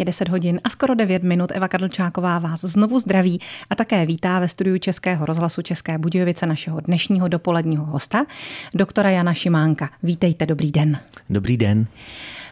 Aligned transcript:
Je 0.00 0.04
10 0.04 0.28
hodin 0.28 0.60
a 0.64 0.68
skoro 0.68 0.94
9 0.94 1.22
minut. 1.22 1.52
Eva 1.54 1.68
Kadlčáková 1.68 2.38
vás 2.38 2.60
znovu 2.60 2.98
zdraví 2.98 3.40
a 3.70 3.74
také 3.74 4.06
vítá 4.06 4.40
ve 4.40 4.48
studiu 4.48 4.78
Českého 4.78 5.26
rozhlasu 5.26 5.62
České 5.62 5.98
Budějovice 5.98 6.46
našeho 6.46 6.80
dnešního 6.80 7.28
dopoledního 7.28 7.84
hosta, 7.84 8.26
doktora 8.74 9.10
Jana 9.10 9.34
Šimánka. 9.34 9.90
Vítejte, 10.02 10.46
dobrý 10.46 10.72
den. 10.72 10.98
Dobrý 11.30 11.56
den. 11.56 11.86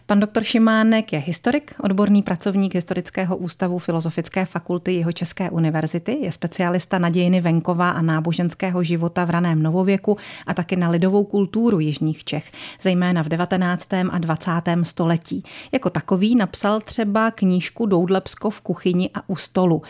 Pan 0.09 0.21
doktor 0.21 0.45
Šimánek 0.45 1.13
je 1.13 1.19
historik, 1.19 1.75
odborný 1.81 2.23
pracovník 2.23 2.75
Historického 2.75 3.37
ústavu 3.37 3.79
Filozofické 3.79 4.45
fakulty 4.45 4.95
jeho 4.95 5.13
České 5.13 5.51
univerzity, 5.51 6.19
je 6.23 6.33
specialista 6.33 6.99
na 6.99 7.11
dějiny 7.11 7.41
venkova 7.41 7.91
a 7.91 8.03
náboženského 8.03 8.83
života 8.83 9.25
v 9.25 9.31
raném 9.31 9.63
novověku 9.63 10.17
a 10.47 10.55
taky 10.55 10.77
na 10.77 10.89
lidovou 10.89 11.25
kulturu 11.25 11.81
jižních 11.81 12.25
Čech, 12.25 12.53
zejména 12.81 13.23
v 13.23 13.29
19. 13.29 13.89
a 14.11 14.19
20. 14.19 14.51
století. 14.83 15.43
Jako 15.73 15.91
takový 15.91 16.37
napsal 16.37 16.81
třeba 16.81 17.31
knížku 17.31 17.87
Doudlepsko 17.87 18.51
v 18.51 18.61
kuchyni 18.61 19.11
a 19.15 19.29
u 19.29 19.37
stolu. 19.37 19.83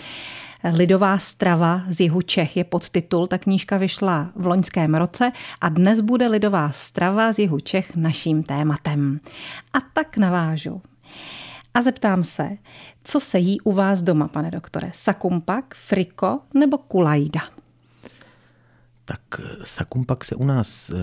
Lidová 0.64 1.18
strava 1.18 1.82
z 1.88 2.00
jihu 2.00 2.22
Čech 2.22 2.56
je 2.56 2.64
podtitul. 2.64 3.26
Ta 3.26 3.38
knížka 3.38 3.76
vyšla 3.76 4.32
v 4.36 4.46
loňském 4.46 4.94
roce 4.94 5.32
a 5.60 5.68
dnes 5.68 6.00
bude 6.00 6.26
Lidová 6.26 6.70
strava 6.70 7.32
z 7.32 7.38
jihu 7.38 7.60
Čech 7.60 7.96
naším 7.96 8.42
tématem. 8.42 9.20
A 9.72 9.80
tak 9.80 10.16
navážu. 10.16 10.82
A 11.74 11.82
zeptám 11.82 12.24
se, 12.24 12.48
co 13.04 13.20
se 13.20 13.38
jí 13.38 13.60
u 13.60 13.72
vás 13.72 14.02
doma, 14.02 14.28
pane 14.28 14.50
doktore? 14.50 14.90
Sakumpak, 14.94 15.74
friko 15.74 16.40
nebo 16.54 16.78
kulajda? 16.78 17.40
Tak 19.04 19.20
eh, 19.38 19.42
sakumpak 19.64 20.24
se 20.24 20.34
u 20.34 20.44
nás 20.44 20.90
eh, 20.90 20.94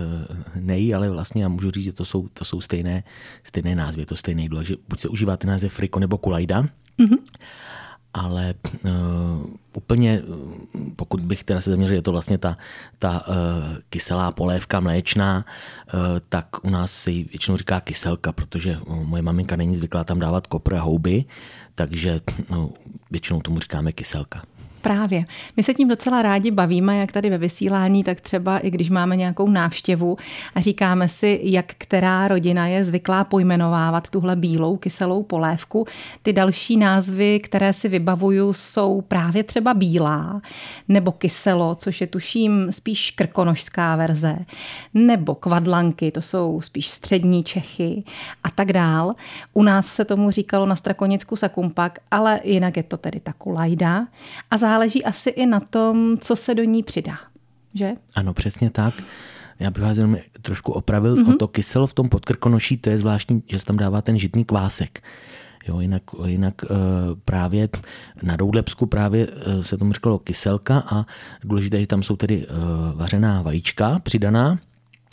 nejí, 0.59 0.95
ale 0.95 1.09
vlastně 1.09 1.43
já 1.43 1.49
můžu 1.49 1.71
říct, 1.71 1.83
že 1.83 1.93
to 1.93 2.05
jsou, 2.05 2.27
to 2.27 2.45
jsou 2.45 2.61
stejné, 2.61 3.03
stejné 3.43 3.75
názvy, 3.75 4.05
to 4.05 4.15
stejné 4.15 4.41
jídlo, 4.41 4.63
že 4.63 4.75
buď 4.89 4.99
se 4.99 5.09
užíváte 5.09 5.47
název 5.47 5.73
friko 5.73 5.99
nebo 5.99 6.17
kulajda. 6.17 6.61
Mm-hmm 6.99 7.17
ale 8.15 8.53
uh, 8.83 8.91
úplně, 9.73 10.21
pokud 10.95 11.21
bych 11.21 11.43
teda 11.43 11.61
se 11.61 11.69
zaměřil, 11.69 11.95
je 11.95 12.01
to 12.01 12.11
vlastně 12.11 12.37
ta, 12.37 12.57
ta 12.99 13.27
uh, 13.27 13.35
kyselá 13.89 14.31
polévka 14.31 14.79
mléčná, 14.79 15.45
uh, 15.93 15.99
tak 16.29 16.47
u 16.63 16.69
nás 16.69 16.91
se 16.91 17.11
většinou 17.11 17.57
říká 17.57 17.81
kyselka, 17.81 18.31
protože 18.31 18.77
uh, 18.77 19.03
moje 19.03 19.21
maminka 19.21 19.55
není 19.55 19.75
zvyklá 19.75 20.03
tam 20.03 20.19
dávat 20.19 20.47
kopr 20.47 20.75
a 20.75 20.81
houby, 20.81 21.25
takže 21.75 22.21
uh, 22.49 22.69
většinou 23.11 23.41
tomu 23.41 23.59
říkáme 23.59 23.91
kyselka. 23.91 24.41
Právě. 24.85 25.25
My 25.57 25.63
se 25.63 25.73
tím 25.73 25.87
docela 25.87 26.21
rádi 26.21 26.51
bavíme, 26.51 26.97
jak 26.97 27.11
tady 27.11 27.29
ve 27.29 27.37
vysílání, 27.37 28.03
tak 28.03 28.21
třeba 28.21 28.57
i 28.57 28.69
když 28.71 28.89
máme 28.89 29.15
nějakou 29.15 29.49
návštěvu 29.49 30.17
a 30.55 30.61
říkáme 30.61 31.07
si, 31.07 31.39
jak 31.43 31.65
která 31.77 32.27
rodina 32.27 32.67
je 32.67 32.83
zvyklá 32.83 33.23
pojmenovávat 33.23 34.09
tuhle 34.09 34.35
bílou 34.35 34.77
kyselou 34.77 35.23
polévku. 35.23 35.85
Ty 36.23 36.33
další 36.33 36.77
názvy, 36.77 37.39
které 37.39 37.73
si 37.73 37.89
vybavuju, 37.89 38.53
jsou 38.53 39.01
právě 39.01 39.43
třeba 39.43 39.73
bílá 39.73 40.41
nebo 40.87 41.11
kyselo, 41.11 41.75
což 41.75 42.01
je 42.01 42.07
tuším 42.07 42.67
spíš 42.71 43.11
krkonožská 43.11 43.95
verze, 43.95 44.37
nebo 44.93 45.35
kvadlanky, 45.35 46.11
to 46.11 46.21
jsou 46.21 46.61
spíš 46.61 46.89
střední 46.89 47.43
Čechy 47.43 48.03
a 48.43 48.49
tak 48.49 48.73
dál. 48.73 49.13
U 49.53 49.63
nás 49.63 49.87
se 49.87 50.05
tomu 50.05 50.31
říkalo 50.31 50.65
na 50.65 50.75
Strakonicku 50.75 51.35
sakumpak, 51.35 51.99
ale 52.11 52.39
jinak 52.43 52.77
je 52.77 52.83
to 52.83 52.97
tedy 52.97 53.19
ta 53.19 53.33
kulajda. 53.33 54.07
A 54.51 54.57
záleží 54.75 55.03
asi 55.03 55.29
i 55.29 55.45
na 55.45 55.59
tom, 55.59 56.17
co 56.21 56.35
se 56.35 56.55
do 56.55 56.63
ní 56.63 56.83
přidá. 56.83 57.17
Že? 57.73 57.91
Ano, 58.15 58.33
přesně 58.33 58.69
tak. 58.69 58.93
Já 59.59 59.71
bych 59.71 59.83
vás 59.83 59.97
jenom 59.97 60.17
trošku 60.41 60.71
opravil. 60.71 61.15
Mm-hmm. 61.15 61.33
O 61.33 61.37
to 61.37 61.47
kyselo 61.47 61.87
v 61.87 61.93
tom 61.93 62.09
podkrkonoší, 62.09 62.77
to 62.77 62.89
je 62.89 62.97
zvláštní, 62.97 63.43
že 63.47 63.59
se 63.59 63.65
tam 63.65 63.77
dává 63.77 64.01
ten 64.01 64.19
žitný 64.19 64.45
kvásek. 64.45 65.01
Jo, 65.67 65.79
jinak, 65.79 66.03
jinak 66.25 66.53
eh, 66.63 66.67
právě 67.25 67.69
na 68.23 68.35
Doudlepsku 68.35 68.85
právě 68.85 69.27
eh, 69.27 69.63
se 69.63 69.77
tomu 69.77 69.93
říkalo 69.93 70.19
kyselka 70.19 70.83
a 70.87 71.05
důležité, 71.43 71.79
že 71.79 71.87
tam 71.87 72.03
jsou 72.03 72.15
tedy 72.15 72.45
eh, 72.45 72.53
vařená 72.95 73.41
vajíčka 73.41 73.99
přidaná, 73.99 74.59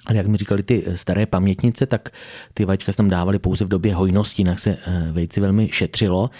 ale 0.06 0.16
jak 0.16 0.26
mi 0.26 0.36
říkali 0.36 0.62
ty 0.62 0.84
staré 0.94 1.26
pamětnice, 1.26 1.86
tak 1.86 2.08
ty 2.54 2.64
vajíčka 2.64 2.92
se 2.92 2.96
tam 2.96 3.08
dávali 3.08 3.38
pouze 3.38 3.64
v 3.64 3.68
době 3.68 3.94
hojnosti, 3.94 4.42
jinak 4.42 4.58
se 4.58 4.76
vejci 5.12 5.40
velmi 5.40 5.68
šetřilo 5.72 6.30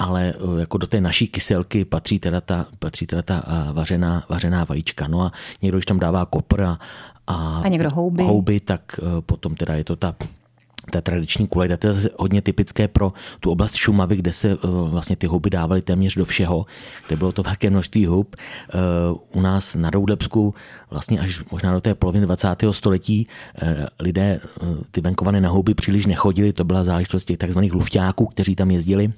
ale 0.00 0.34
eh, 0.34 0.60
jako 0.60 0.78
do 0.78 0.86
té 0.86 1.00
naší 1.00 1.28
kyselky 1.28 1.84
patří 1.84 2.18
teda 2.18 2.40
ta, 2.40 2.66
patří 2.78 3.06
teda 3.06 3.22
ta 3.22 3.44
vařená, 3.72 4.24
vařená 4.28 4.64
vajíčka. 4.64 5.08
No 5.08 5.22
a 5.22 5.32
někdo, 5.62 5.78
když 5.78 5.86
tam 5.86 5.98
dává 5.98 6.26
kopr 6.26 6.62
a, 6.62 6.78
a, 7.26 7.68
někdo 7.68 7.88
houby. 7.94 8.22
houby, 8.22 8.60
tak 8.60 8.82
eh, 8.98 9.20
potom 9.20 9.54
teda 9.54 9.74
je 9.74 9.84
to 9.84 9.96
ta 9.96 10.14
ta 10.90 11.00
tradiční 11.00 11.46
kulajda, 11.46 11.76
to 11.76 11.86
je 11.86 11.94
hodně 12.18 12.42
typické 12.42 12.88
pro 12.88 13.12
tu 13.40 13.50
oblast 13.50 13.74
Šumavy, 13.74 14.16
kde 14.16 14.32
se 14.32 14.58
vlastně 14.64 15.16
ty 15.16 15.26
houby 15.26 15.50
dávaly 15.50 15.82
téměř 15.82 16.14
do 16.14 16.24
všeho, 16.24 16.66
kde 17.06 17.16
bylo 17.16 17.32
to 17.32 17.42
velké 17.42 17.70
množství 17.70 18.06
hub. 18.06 18.36
U 19.32 19.40
nás 19.40 19.74
na 19.74 19.90
Doudebsku 19.90 20.54
vlastně 20.90 21.20
až 21.20 21.42
možná 21.52 21.72
do 21.72 21.80
té 21.80 21.94
poloviny 21.94 22.26
20. 22.26 22.48
století 22.70 23.28
lidé 24.00 24.40
ty 24.90 25.00
venkované 25.00 25.40
na 25.40 25.50
houby 25.50 25.74
příliš 25.74 26.06
nechodili, 26.06 26.52
to 26.52 26.64
byla 26.64 26.84
záležitost 26.84 27.24
těch 27.24 27.38
takzvaných 27.38 27.74
lufťáků, 27.74 28.26
kteří 28.26 28.56
tam 28.56 28.70
jezdili 28.70 29.12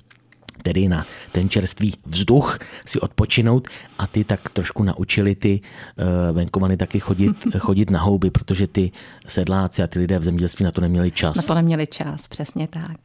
tedy 0.63 0.89
na 0.89 1.05
ten 1.33 1.49
čerstvý 1.49 1.95
vzduch 2.07 2.59
si 2.87 3.01
odpočinout 3.01 3.69
a 3.99 4.07
ty 4.07 4.25
tak 4.25 4.49
trošku 4.49 4.83
naučili 4.83 5.35
ty 5.35 5.61
uh, 5.61 6.37
venkovany 6.37 6.77
taky 6.77 7.01
chodit, 7.01 7.33
chodit 7.59 7.91
na 7.91 8.01
houby, 8.01 8.31
protože 8.31 8.67
ty 8.67 8.91
sedláci 9.29 9.83
a 9.83 9.87
ty 9.87 9.99
lidé 9.99 10.19
v 10.19 10.25
zemědělství 10.25 10.65
na 10.65 10.71
to 10.71 10.81
neměli 10.81 11.11
čas. 11.11 11.37
Na 11.37 11.43
to 11.43 11.55
neměli 11.55 11.87
čas, 11.87 12.27
přesně 12.27 12.69
tak. 12.69 12.99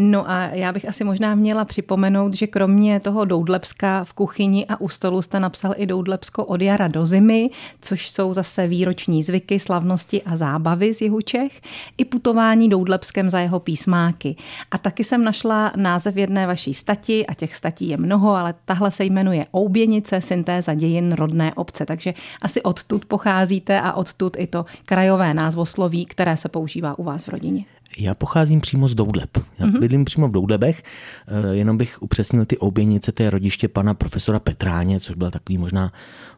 No 0.00 0.30
a 0.30 0.46
já 0.46 0.72
bych 0.72 0.88
asi 0.88 1.04
možná 1.04 1.34
měla 1.34 1.64
připomenout, 1.64 2.34
že 2.34 2.46
kromě 2.46 3.00
toho 3.00 3.24
Doudlepska 3.24 4.04
v 4.04 4.12
kuchyni 4.12 4.66
a 4.66 4.80
u 4.80 4.88
stolu 4.88 5.22
jste 5.22 5.40
napsal 5.40 5.74
i 5.76 5.86
Doudlepsko 5.86 6.44
od 6.44 6.62
jara 6.62 6.88
do 6.88 7.06
zimy, 7.06 7.50
což 7.80 8.10
jsou 8.10 8.34
zase 8.34 8.66
výroční 8.66 9.22
zvyky, 9.22 9.60
slavnosti 9.60 10.22
a 10.22 10.36
zábavy 10.36 10.94
z 10.94 11.00
jihu 11.00 11.20
Čech, 11.20 11.60
i 11.98 12.04
putování 12.04 12.68
Doudlepskem 12.68 13.30
za 13.30 13.38
jeho 13.38 13.60
písmáky. 13.60 14.36
A 14.70 14.78
taky 14.78 15.04
jsem 15.04 15.24
našla 15.24 15.72
název 15.76 16.16
jedné 16.16 16.46
vaší 16.46 16.67
stati, 16.74 17.26
a 17.26 17.34
těch 17.34 17.56
statí 17.56 17.88
je 17.88 17.96
mnoho, 17.96 18.36
ale 18.36 18.54
tahle 18.64 18.90
se 18.90 19.04
jmenuje 19.04 19.46
Ouběnice, 19.56 20.20
syntéza 20.20 20.74
dějin 20.74 21.12
rodné 21.12 21.54
obce. 21.54 21.86
Takže 21.86 22.14
asi 22.42 22.62
odtud 22.62 23.04
pocházíte 23.04 23.80
a 23.80 23.92
odtud 23.92 24.36
i 24.38 24.46
to 24.46 24.64
krajové 24.84 25.34
názvosloví, 25.34 26.06
které 26.06 26.36
se 26.36 26.48
používá 26.48 26.98
u 26.98 27.02
vás 27.02 27.24
v 27.24 27.28
rodině. 27.28 27.64
Já 27.98 28.14
pocházím 28.14 28.60
přímo 28.60 28.88
z 28.88 28.94
Doudleb. 28.94 29.30
Já 29.58 29.66
mm-hmm. 29.66 29.80
bydlím 29.80 30.04
přímo 30.04 30.28
v 30.28 30.32
Doudlebech, 30.32 30.82
eh, 31.28 31.56
jenom 31.56 31.78
bych 31.78 32.02
upřesnil 32.02 32.44
ty 32.44 32.58
oběnice, 32.58 33.12
to 33.12 33.22
je 33.22 33.30
rodiště 33.30 33.68
pana 33.68 33.94
profesora 33.94 34.38
Petráně, 34.38 35.00
což 35.00 35.16
byl 35.16 35.30
takový 35.30 35.58
možná 35.58 35.92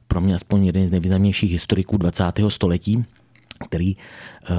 pro 0.08 0.20
mě 0.20 0.34
aspoň 0.34 0.64
jeden 0.64 0.86
z 0.86 0.90
nejvýznamnějších 0.90 1.52
historiků 1.52 1.96
20. 1.96 2.24
století 2.48 3.04
který 3.64 3.96
uh, 3.96 4.56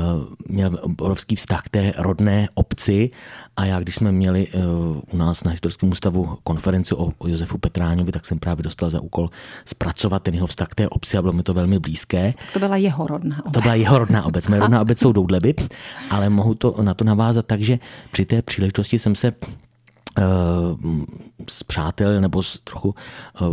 měl 0.48 0.80
obrovský 0.82 1.36
vztah 1.36 1.62
k 1.64 1.70
té 1.70 1.94
rodné 1.98 2.50
obci 2.54 3.10
a 3.58 3.66
já, 3.66 3.80
když 3.80 3.96
jsme 3.96 4.12
měli 4.12 4.48
uh, 4.48 4.64
u 5.12 5.18
nás 5.18 5.44
na 5.44 5.52
Historickém 5.52 5.90
ústavu 5.90 6.38
konferenci 6.44 6.96
o, 6.96 7.14
o 7.18 7.28
Josefu 7.28 7.58
Petráňovi, 7.58 8.12
tak 8.12 8.26
jsem 8.26 8.40
právě 8.40 8.64
dostal 8.64 8.90
za 8.90 9.00
úkol 9.02 9.30
zpracovat 9.66 10.24
ten 10.24 10.34
jeho 10.34 10.48
vztah 10.48 10.68
k 10.68 10.76
té 10.76 10.90
obci 10.90 11.18
a 11.18 11.22
bylo 11.22 11.34
mi 11.34 11.44
to 11.44 11.54
velmi 11.54 11.80
blízké. 11.80 12.34
To 12.54 12.60
byla 12.60 12.76
jeho 12.76 13.08
rodná 13.08 13.46
obec. 13.46 13.54
To 13.54 13.62
byla 13.62 13.76
jeho 13.76 13.98
rodná 13.98 14.26
obec. 14.26 14.48
Moje 14.48 14.62
rodná 14.62 14.82
obec 14.82 15.00
jsou 15.00 15.12
Doudleby, 15.12 15.54
ale 16.10 16.30
mohu 16.30 16.56
to 16.56 16.76
na 16.82 16.94
to 16.94 17.04
navázat 17.04 17.46
tak, 17.46 17.62
že 17.62 17.80
při 18.12 18.26
té 18.26 18.42
příležitosti 18.42 19.00
jsem 19.00 19.16
se 19.16 19.34
s 21.50 21.64
přátel 21.64 22.22
nebo 22.22 22.44
s 22.44 22.60
trochu 22.60 22.96
eh, 23.36 23.46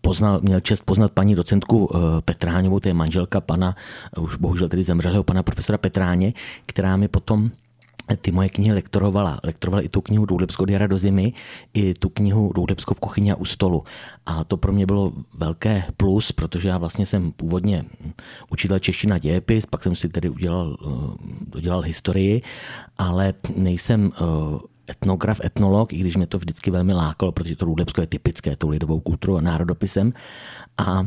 poznal, 0.00 0.40
měl 0.42 0.60
čest 0.60 0.82
poznat 0.82 1.12
paní 1.12 1.34
docentku 1.34 1.90
eh, 1.94 1.98
Petráňovou, 2.20 2.80
to 2.80 2.88
je 2.88 2.94
manželka 2.94 3.40
pana, 3.40 3.76
eh, 4.16 4.20
už 4.20 4.36
bohužel 4.36 4.68
tedy 4.68 4.82
zemřelého 4.82 5.22
pana 5.22 5.42
profesora 5.42 5.78
Petráně, 5.78 6.32
která 6.66 6.96
mi 6.96 7.08
potom 7.08 7.50
ty 8.16 8.32
moje 8.32 8.48
knihy 8.48 8.72
lektorovala. 8.72 9.40
Lektorovala 9.42 9.82
i 9.82 9.88
tu 9.88 10.00
knihu 10.00 10.26
Doudebsko 10.26 10.62
od 10.62 10.70
jara 10.70 10.86
do 10.86 10.98
zimy, 10.98 11.32
i 11.74 11.94
tu 11.94 12.08
knihu 12.08 12.52
Doudebsko 12.52 12.94
v 12.94 13.00
kuchyni 13.00 13.32
a 13.32 13.36
u 13.36 13.44
stolu. 13.44 13.84
A 14.26 14.44
to 14.44 14.56
pro 14.56 14.72
mě 14.72 14.86
bylo 14.86 15.12
velké 15.34 15.84
plus, 15.96 16.32
protože 16.32 16.68
já 16.68 16.78
vlastně 16.78 17.06
jsem 17.06 17.32
původně 17.32 17.84
učitel 18.50 18.78
čeština 18.78 19.18
dějepis, 19.18 19.66
pak 19.66 19.82
jsem 19.82 19.94
si 19.94 20.08
tedy 20.08 20.28
udělal, 20.28 20.76
dodělal 21.46 21.80
historii, 21.80 22.42
ale 22.98 23.34
nejsem 23.56 24.12
etnograf, 24.90 25.40
etnolog, 25.44 25.92
i 25.92 25.96
když 25.96 26.16
mě 26.16 26.26
to 26.26 26.38
vždycky 26.38 26.70
velmi 26.70 26.92
lákalo, 26.92 27.32
protože 27.32 27.56
to 27.56 27.64
Rudebsko 27.64 28.00
je 28.00 28.06
typické 28.06 28.56
tou 28.56 28.68
lidovou 28.68 29.00
kulturou 29.00 29.36
a 29.36 29.40
národopisem. 29.40 30.12
A 30.78 31.06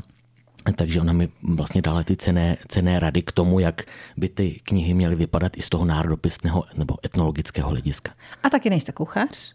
takže 0.76 1.02
ona 1.02 1.14
mi 1.14 1.30
vlastně 1.44 1.82
dala 1.82 2.04
ty 2.04 2.16
cené, 2.16 2.58
cené 2.68 3.00
rady 3.00 3.22
k 3.22 3.32
tomu, 3.32 3.60
jak 3.60 3.82
by 4.18 4.30
ty 4.30 4.60
knihy 4.64 4.94
měly 4.94 5.16
vypadat 5.16 5.58
i 5.58 5.62
z 5.62 5.70
toho 5.70 5.86
národopisného 5.86 6.64
nebo 6.76 6.96
etnologického 7.06 7.70
hlediska. 7.70 8.12
A 8.44 8.50
taky 8.50 8.70
nejste 8.70 8.92
kuchař? 8.92 9.54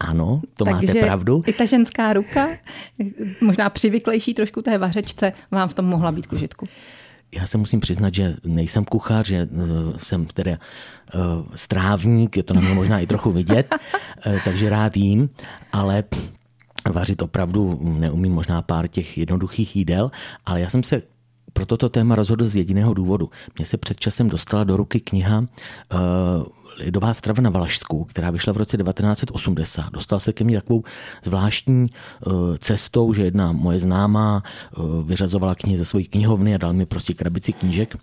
Ano, 0.00 0.40
to 0.56 0.64
Takže 0.64 0.86
máte 0.86 1.00
pravdu. 1.00 1.42
I 1.46 1.52
ta 1.52 1.64
ženská 1.64 2.12
ruka, 2.12 2.48
možná 3.40 3.70
přivyklejší 3.70 4.34
trošku 4.34 4.62
té 4.62 4.78
vařečce, 4.78 5.32
vám 5.50 5.68
v 5.68 5.74
tom 5.74 5.84
mohla 5.84 6.12
být 6.12 6.26
k 6.26 6.32
užitku. 6.32 6.68
Já 7.36 7.46
se 7.46 7.58
musím 7.58 7.80
přiznat, 7.80 8.14
že 8.14 8.36
nejsem 8.44 8.84
kuchař, 8.84 9.26
že 9.26 9.48
jsem 9.96 10.26
tedy 10.26 10.56
strávník, 11.54 12.36
je 12.36 12.42
to 12.42 12.54
na 12.54 12.60
mě 12.60 12.74
možná 12.74 13.00
i 13.00 13.06
trochu 13.06 13.32
vidět, 13.32 13.74
takže 14.44 14.70
rád 14.70 14.96
jím, 14.96 15.30
ale 15.72 16.04
vařit 16.90 17.22
opravdu 17.22 17.80
neumím 17.82 18.32
možná 18.32 18.62
pár 18.62 18.88
těch 18.88 19.18
jednoduchých 19.18 19.76
jídel, 19.76 20.10
ale 20.46 20.60
já 20.60 20.70
jsem 20.70 20.82
se 20.82 21.02
pro 21.52 21.66
toto 21.66 21.88
téma 21.88 22.14
rozhodl 22.14 22.48
z 22.48 22.56
jediného 22.56 22.94
důvodu. 22.94 23.30
Mně 23.58 23.66
se 23.66 23.76
před 23.76 24.00
časem 24.00 24.28
dostala 24.28 24.64
do 24.64 24.76
ruky 24.76 25.00
kniha 25.00 25.38
uh, 25.38 25.46
Lidová 26.78 27.14
strava 27.14 27.42
na 27.42 27.50
Valašsku, 27.50 28.04
která 28.04 28.30
vyšla 28.30 28.52
v 28.52 28.56
roce 28.56 28.76
1980. 28.76 29.90
Dostal 29.90 30.20
se 30.20 30.32
ke 30.32 30.44
mně 30.44 30.56
takovou 30.56 30.84
zvláštní 31.22 31.86
uh, 32.26 32.56
cestou, 32.56 33.14
že 33.14 33.22
jedna 33.22 33.52
moje 33.52 33.78
známá 33.78 34.42
uh, 34.76 35.06
vyřazovala 35.06 35.54
knihy 35.54 35.78
ze 35.78 35.84
své 35.84 36.02
knihovny 36.02 36.54
a 36.54 36.58
dal 36.58 36.72
mi 36.72 36.86
prostě 36.86 37.14
krabici 37.14 37.52
knížek 37.52 37.96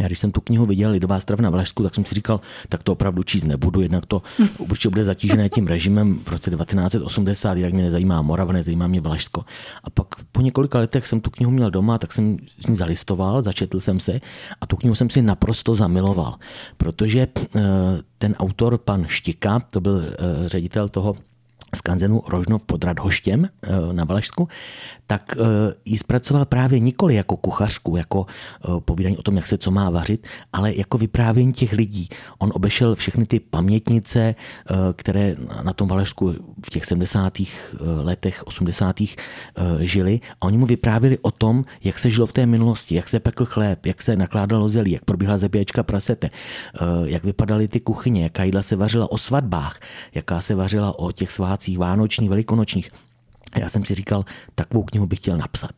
já 0.00 0.06
když 0.06 0.18
jsem 0.18 0.32
tu 0.32 0.40
knihu 0.40 0.66
viděl, 0.66 0.90
Lidová 0.90 1.20
strava 1.20 1.42
na 1.42 1.50
Valašsku, 1.50 1.82
tak 1.82 1.94
jsem 1.94 2.04
si 2.04 2.14
říkal, 2.14 2.40
tak 2.68 2.82
to 2.82 2.92
opravdu 2.92 3.22
číst 3.22 3.44
nebudu, 3.44 3.80
jednak 3.80 4.06
to 4.06 4.22
určitě 4.58 4.88
bude 4.88 5.04
zatížené 5.04 5.48
tím 5.48 5.66
režimem 5.66 6.18
v 6.24 6.28
roce 6.28 6.50
1980, 6.50 7.54
jinak 7.54 7.72
mě 7.72 7.82
nezajímá 7.82 8.22
Morava, 8.22 8.52
nezajímá 8.52 8.86
mě 8.86 9.00
Valašsko. 9.00 9.44
A 9.84 9.90
pak 9.90 10.06
po 10.32 10.40
několika 10.40 10.78
letech 10.78 11.06
jsem 11.06 11.20
tu 11.20 11.30
knihu 11.30 11.50
měl 11.50 11.70
doma, 11.70 11.98
tak 11.98 12.12
jsem 12.12 12.36
s 12.58 12.66
ní 12.66 12.76
zalistoval, 12.76 13.42
začetl 13.42 13.80
jsem 13.80 14.00
se 14.00 14.20
a 14.60 14.66
tu 14.66 14.76
knihu 14.76 14.94
jsem 14.94 15.10
si 15.10 15.22
naprosto 15.22 15.74
zamiloval, 15.74 16.34
protože 16.76 17.26
eh, 17.36 17.60
ten 18.18 18.34
autor, 18.38 18.78
pan 18.78 19.04
Štika, 19.08 19.60
to 19.70 19.80
byl 19.80 20.04
eh, 20.06 20.48
ředitel 20.48 20.88
toho 20.88 21.16
skanzenu 21.74 22.22
Rožnov 22.28 22.64
pod 22.64 22.84
Radhoštěm 22.84 23.44
eh, 23.44 23.68
na 23.92 24.04
Valašsku, 24.04 24.48
tak 25.06 25.36
eh, 25.36 25.44
ji 25.84 25.98
zpracoval 25.98 26.44
právě 26.44 26.78
nikoli 26.78 27.14
jako 27.14 27.36
kuchařku, 27.36 27.96
jako 27.96 28.26
eh, 28.28 28.68
povídání 28.80 29.16
o 29.16 29.22
tom, 29.22 29.36
jak 29.36 29.46
se 29.46 29.58
co 29.58 29.70
má 29.70 29.90
vařit, 29.90 30.26
ale 30.52 30.74
jako 30.74 30.98
vyprávění 30.98 31.52
těch 31.52 31.72
lidí. 31.72 32.08
On 32.38 32.50
obešel 32.54 32.94
všechny 32.94 33.26
ty 33.26 33.40
pamětnice, 33.40 34.34
které 34.96 35.36
na 35.62 35.72
tom 35.72 35.88
Valašsku 35.88 36.34
v 36.66 36.70
těch 36.70 36.84
70. 36.84 37.32
letech, 37.80 38.46
80. 38.46 39.00
žili 39.78 40.20
a 40.40 40.46
oni 40.46 40.58
mu 40.58 40.66
vyprávěli 40.66 41.18
o 41.22 41.30
tom, 41.30 41.64
jak 41.84 41.98
se 41.98 42.10
žilo 42.10 42.26
v 42.26 42.32
té 42.32 42.46
minulosti, 42.46 42.94
jak 42.94 43.08
se 43.08 43.20
pekl 43.20 43.44
chléb, 43.44 43.86
jak 43.86 44.02
se 44.02 44.16
nakládalo 44.16 44.68
zelí, 44.68 44.90
jak 44.90 45.04
probíhala 45.04 45.38
zabíječka 45.38 45.82
prasete, 45.82 46.30
jak 47.04 47.24
vypadaly 47.24 47.68
ty 47.68 47.80
kuchyně, 47.80 48.22
jaká 48.22 48.44
jídla 48.44 48.62
se 48.62 48.76
vařila 48.76 49.12
o 49.12 49.18
svatbách, 49.18 49.80
jaká 50.14 50.40
se 50.40 50.54
vařila 50.54 50.98
o 50.98 51.12
těch 51.12 51.32
svátcích 51.32 51.63
svátcích, 51.64 51.78
vánočních, 51.78 52.30
velikonočních. 52.30 52.88
Já 53.56 53.68
jsem 53.68 53.84
si 53.84 53.94
říkal, 53.94 54.24
takovou 54.54 54.82
knihu 54.82 55.06
bych 55.06 55.18
chtěl 55.18 55.36
napsat. 55.36 55.72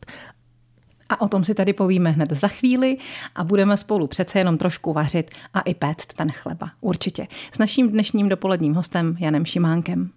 A 1.09 1.21
o 1.21 1.27
tom 1.27 1.43
si 1.43 1.53
tady 1.53 1.73
povíme 1.73 2.11
hned 2.11 2.31
za 2.31 2.47
chvíli 2.47 2.97
a 3.35 3.43
budeme 3.43 3.77
spolu 3.77 4.07
přece 4.07 4.39
jenom 4.39 4.57
trošku 4.57 4.93
vařit 4.93 5.31
a 5.53 5.61
i 5.61 5.73
péct 5.73 6.13
ten 6.13 6.31
chleba. 6.31 6.71
Určitě. 6.81 7.27
S 7.51 7.57
naším 7.57 7.89
dnešním 7.89 8.29
dopoledním 8.29 8.73
hostem 8.73 9.17
Janem 9.19 9.45
Šimánkem. 9.45 10.09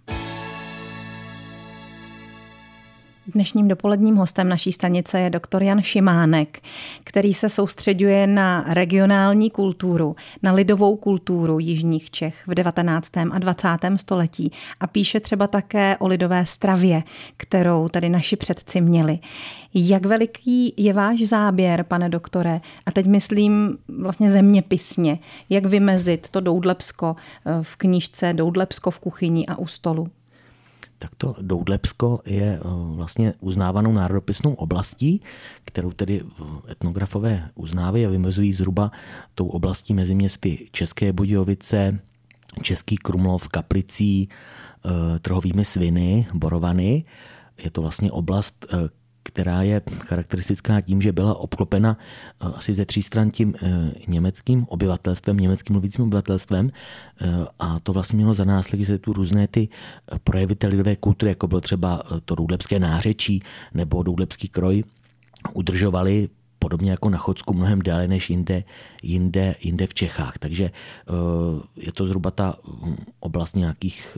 Dnešním 3.33 3.67
dopoledním 3.67 4.15
hostem 4.15 4.49
naší 4.49 4.71
stanice 4.71 5.19
je 5.19 5.29
doktor 5.29 5.63
Jan 5.63 5.81
Šimánek, 5.81 6.59
který 7.03 7.33
se 7.33 7.49
soustředuje 7.49 8.27
na 8.27 8.65
regionální 8.67 9.49
kulturu, 9.49 10.15
na 10.43 10.51
lidovou 10.51 10.95
kulturu 10.95 11.59
jižních 11.59 12.11
Čech 12.11 12.47
v 12.47 12.55
19. 12.55 13.17
a 13.17 13.39
20. 13.39 13.67
století 13.95 14.51
a 14.79 14.87
píše 14.87 15.19
třeba 15.19 15.47
také 15.47 15.97
o 15.97 16.07
lidové 16.07 16.45
stravě, 16.45 17.03
kterou 17.37 17.87
tady 17.87 18.09
naši 18.09 18.35
předci 18.35 18.81
měli. 18.81 19.19
Jak 19.73 20.05
veliký 20.05 20.73
je 20.77 20.93
váš 20.93 21.21
záběr, 21.21 21.83
pane 21.83 22.09
doktore? 22.09 22.61
A 22.85 22.91
teď 22.91 23.05
myslím 23.05 23.77
vlastně 23.99 24.31
zeměpisně. 24.31 25.19
Jak 25.49 25.65
vymezit 25.65 26.29
to 26.29 26.39
Doudlepsko 26.39 27.15
v 27.61 27.75
knížce 27.75 28.33
Doudlepsko 28.33 28.91
v 28.91 28.99
kuchyni 28.99 29.45
a 29.45 29.55
u 29.55 29.67
stolu? 29.67 30.07
Tak 31.01 31.15
to 31.17 31.35
Doudlepsko 31.41 32.21
je 32.25 32.59
eh, 32.59 32.61
vlastně 32.95 33.33
uznávanou 33.39 33.91
národopisnou 33.93 34.53
oblastí, 34.53 35.21
kterou 35.65 35.91
tedy 35.91 36.21
etnografové 36.69 37.49
uznávají 37.55 38.05
a 38.05 38.09
vymezují 38.09 38.53
zhruba 38.53 38.91
tou 39.35 39.47
oblastí 39.47 39.93
mezi 39.93 40.15
městy 40.15 40.69
České 40.71 41.13
Budějovice, 41.13 41.99
Český 42.61 42.97
Krumlov, 42.97 43.47
Kaplicí, 43.47 44.29
eh, 44.29 45.19
Trhovými 45.19 45.65
sviny, 45.65 46.27
Borovany. 46.33 47.03
Je 47.63 47.71
to 47.71 47.81
vlastně 47.81 48.11
oblast, 48.11 48.65
eh, 48.73 49.00
která 49.23 49.61
je 49.61 49.81
charakteristická 49.99 50.81
tím, 50.81 51.01
že 51.01 51.11
byla 51.11 51.35
obklopena 51.35 51.97
eh, 51.97 52.45
asi 52.55 52.73
ze 52.73 52.85
tří 52.85 53.03
stran 53.03 53.31
tím 53.31 53.53
eh, 53.63 53.91
německým 54.07 54.65
obyvatelstvem, 54.69 55.37
německým 55.37 55.73
mluvícím 55.73 56.03
obyvatelstvem 56.03 56.71
eh, 57.21 57.27
a 57.59 57.79
to 57.79 57.93
vlastně 57.93 58.17
mělo 58.17 58.33
za 58.33 58.45
následky, 58.45 58.85
že 58.85 58.97
tu 58.97 59.13
různé 59.13 59.47
ty 59.47 59.69
projevy 60.23 60.55
té 60.55 60.67
lidové 60.67 60.95
kultury, 60.95 61.31
jako 61.31 61.47
bylo 61.47 61.61
třeba 61.61 62.03
to 62.25 62.35
doudlepské 62.35 62.79
nářečí 62.79 63.43
nebo 63.73 64.03
doudlepský 64.03 64.47
kroj, 64.47 64.83
udržovali 65.53 66.29
podobně 66.59 66.91
jako 66.91 67.09
na 67.09 67.17
Chodsku 67.17 67.53
mnohem 67.53 67.81
déle 67.81 68.07
než 68.07 68.29
jinde, 68.29 68.63
jinde, 69.03 69.55
jinde 69.61 69.87
v 69.87 69.93
Čechách. 69.93 70.37
Takže 70.37 70.71
je 71.77 71.91
to 71.91 72.07
zhruba 72.07 72.31
ta 72.31 72.55
hm, 72.67 72.95
oblast 73.19 73.55
nějakých 73.55 74.17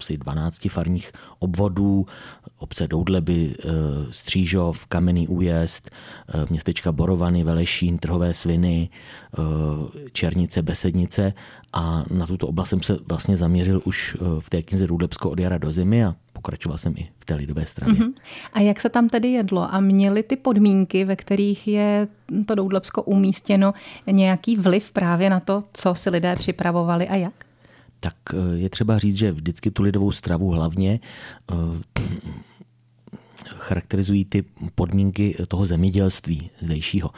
asi 0.00 0.16
12 0.16 0.68
farních 0.68 1.12
obvodů, 1.38 2.06
obce 2.60 2.88
Doudleby, 2.88 3.54
eh, 3.58 3.68
Střížov, 4.10 4.86
Kamenný 4.86 5.28
újezd, 5.28 5.90
eh, 5.90 6.46
městečka 6.50 6.92
Borovany, 6.92 7.44
Velešín, 7.44 7.98
Trhové 7.98 8.34
sviny, 8.34 8.88
eh, 8.88 10.08
Černice, 10.12 10.62
Besednice 10.62 11.32
a 11.72 12.04
na 12.10 12.26
tuto 12.26 12.46
oblast 12.46 12.68
jsem 12.68 12.82
se 12.82 12.96
vlastně 13.08 13.36
zaměřil 13.36 13.80
už 13.84 14.16
v 14.40 14.50
té 14.50 14.62
knize 14.62 14.86
Růdlepsko 14.86 15.30
od 15.30 15.40
jara 15.40 15.58
do 15.58 15.70
zimy 15.70 16.04
a 16.04 16.16
pokračoval 16.32 16.78
jsem 16.78 16.94
i 16.96 17.08
v 17.18 17.24
té 17.24 17.34
lidové 17.34 17.66
stravě. 17.66 17.94
Uh-huh. 17.94 18.12
A 18.52 18.60
jak 18.60 18.80
se 18.80 18.88
tam 18.88 19.08
tedy 19.08 19.28
jedlo? 19.28 19.74
A 19.74 19.80
měly 19.80 20.22
ty 20.22 20.36
podmínky, 20.36 21.04
ve 21.04 21.16
kterých 21.16 21.68
je 21.68 22.08
to 22.46 22.54
Doudlepsko 22.54 23.02
umístěno, 23.02 23.74
nějaký 24.06 24.56
vliv 24.56 24.90
právě 24.90 25.30
na 25.30 25.40
to, 25.40 25.64
co 25.72 25.94
si 25.94 26.10
lidé 26.10 26.36
připravovali 26.36 27.08
a 27.08 27.16
jak? 27.16 27.32
tak 28.00 28.14
je 28.54 28.70
třeba 28.70 28.98
říct, 28.98 29.16
že 29.16 29.32
vždycky 29.32 29.70
tu 29.70 29.82
lidovou 29.82 30.12
stravu 30.12 30.48
hlavně 30.48 31.00
charakterizují 33.48 34.24
ty 34.24 34.44
podmínky 34.74 35.36
toho 35.48 35.66
zemědělství 35.66 36.50
zdejšího. 36.60 37.10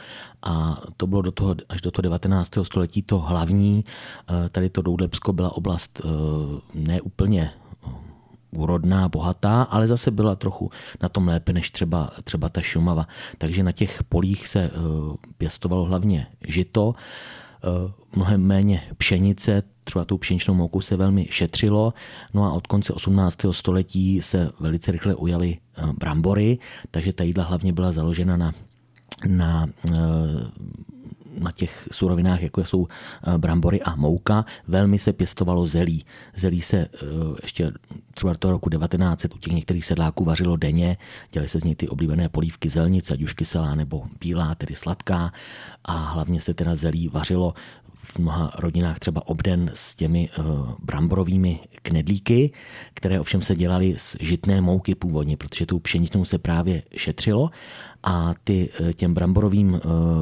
A 0.43 0.81
to 0.97 1.07
bylo 1.07 1.21
do 1.21 1.31
toho, 1.31 1.55
až 1.69 1.81
do 1.81 1.91
toho 1.91 2.03
19. 2.03 2.51
století 2.63 3.01
to 3.01 3.19
hlavní. 3.19 3.83
Eh, 3.87 4.49
tady 4.49 4.69
to 4.69 4.81
Doudlepsko 4.81 5.33
byla 5.33 5.57
oblast 5.57 6.01
neúplně 6.73 7.51
úrodná, 8.51 9.09
bohatá, 9.09 9.63
ale 9.63 9.87
zase 9.87 10.11
byla 10.11 10.35
trochu 10.35 10.71
na 11.01 11.09
tom 11.09 11.27
lépe 11.27 11.53
než 11.53 11.71
třeba, 11.71 12.09
třeba 12.23 12.49
ta 12.49 12.61
Šumava. 12.61 13.07
Takže 13.37 13.63
na 13.63 13.71
těch 13.71 14.03
polích 14.03 14.47
se 14.47 14.71
pěstovalo 15.37 15.85
hlavně 15.85 16.27
žito, 16.47 16.95
mnohem 18.15 18.41
méně 18.41 18.81
pšenice, 18.97 19.63
třeba 19.83 20.05
tou 20.05 20.17
pšeničnou 20.17 20.53
mouku 20.53 20.81
se 20.81 20.95
velmi 20.95 21.27
šetřilo. 21.29 21.93
No 22.33 22.43
a 22.43 22.53
od 22.53 22.67
konce 22.67 22.93
18. 22.93 23.39
století 23.51 24.21
se 24.21 24.49
velice 24.59 24.91
rychle 24.91 25.15
ujaly 25.15 25.57
eh, 25.77 25.81
brambory, 25.97 26.57
takže 26.91 27.13
ta 27.13 27.23
jídla 27.23 27.43
hlavně 27.43 27.73
byla 27.73 27.91
založena 27.91 28.37
na, 28.37 28.53
na 29.27 29.67
eh, 29.91 29.95
na 31.39 31.51
těch 31.51 31.87
surovinách, 31.91 32.41
jako 32.41 32.65
jsou 32.65 32.87
eh, 32.87 33.37
brambory 33.37 33.81
a 33.81 33.95
mouka, 33.95 34.45
velmi 34.67 34.99
se 34.99 35.13
pěstovalo 35.13 35.65
zelí. 35.65 36.05
Zelí 36.35 36.61
se 36.61 36.87
ještě 37.41 37.71
třeba 38.13 38.33
do 38.41 38.51
roku 38.51 38.69
1900 38.69 39.35
u 39.35 39.37
těch 39.37 39.53
některých 39.53 39.85
sedláků 39.85 40.23
vařilo 40.23 40.57
denně, 40.57 40.97
dělaly 41.31 41.49
se 41.49 41.59
z 41.59 41.63
něj 41.63 41.75
ty 41.75 41.87
oblíbené 41.87 42.29
polívky 42.29 42.69
zelnic, 42.69 43.11
ať 43.11 43.21
už 43.21 43.33
kyselá 43.33 43.75
nebo 43.75 44.03
bílá, 44.19 44.55
tedy 44.55 44.75
sladká. 44.75 45.31
A 45.85 45.97
hlavně 45.97 46.41
se 46.41 46.53
teda 46.53 46.75
zelí 46.75 47.07
vařilo 47.07 47.53
v 48.03 48.19
mnoha 48.19 48.51
rodinách 48.59 48.99
třeba 48.99 49.27
obden 49.27 49.71
s 49.73 49.95
těmi 49.95 50.29
uh, 50.37 50.45
bramborovými 50.79 51.59
knedlíky, 51.81 52.51
které 52.93 53.19
ovšem 53.19 53.41
se 53.41 53.55
dělaly 53.55 53.93
z 53.97 54.17
žitné 54.19 54.61
mouky 54.61 54.95
původně, 54.95 55.37
protože 55.37 55.65
tou 55.65 55.79
pšeničnou 55.79 56.25
se 56.25 56.37
právě 56.37 56.83
šetřilo 56.95 57.49
a 58.03 58.33
ty, 58.43 58.69
uh, 58.79 58.91
těm 58.91 59.13
bramborovým 59.13 59.73
uh, 59.73 59.79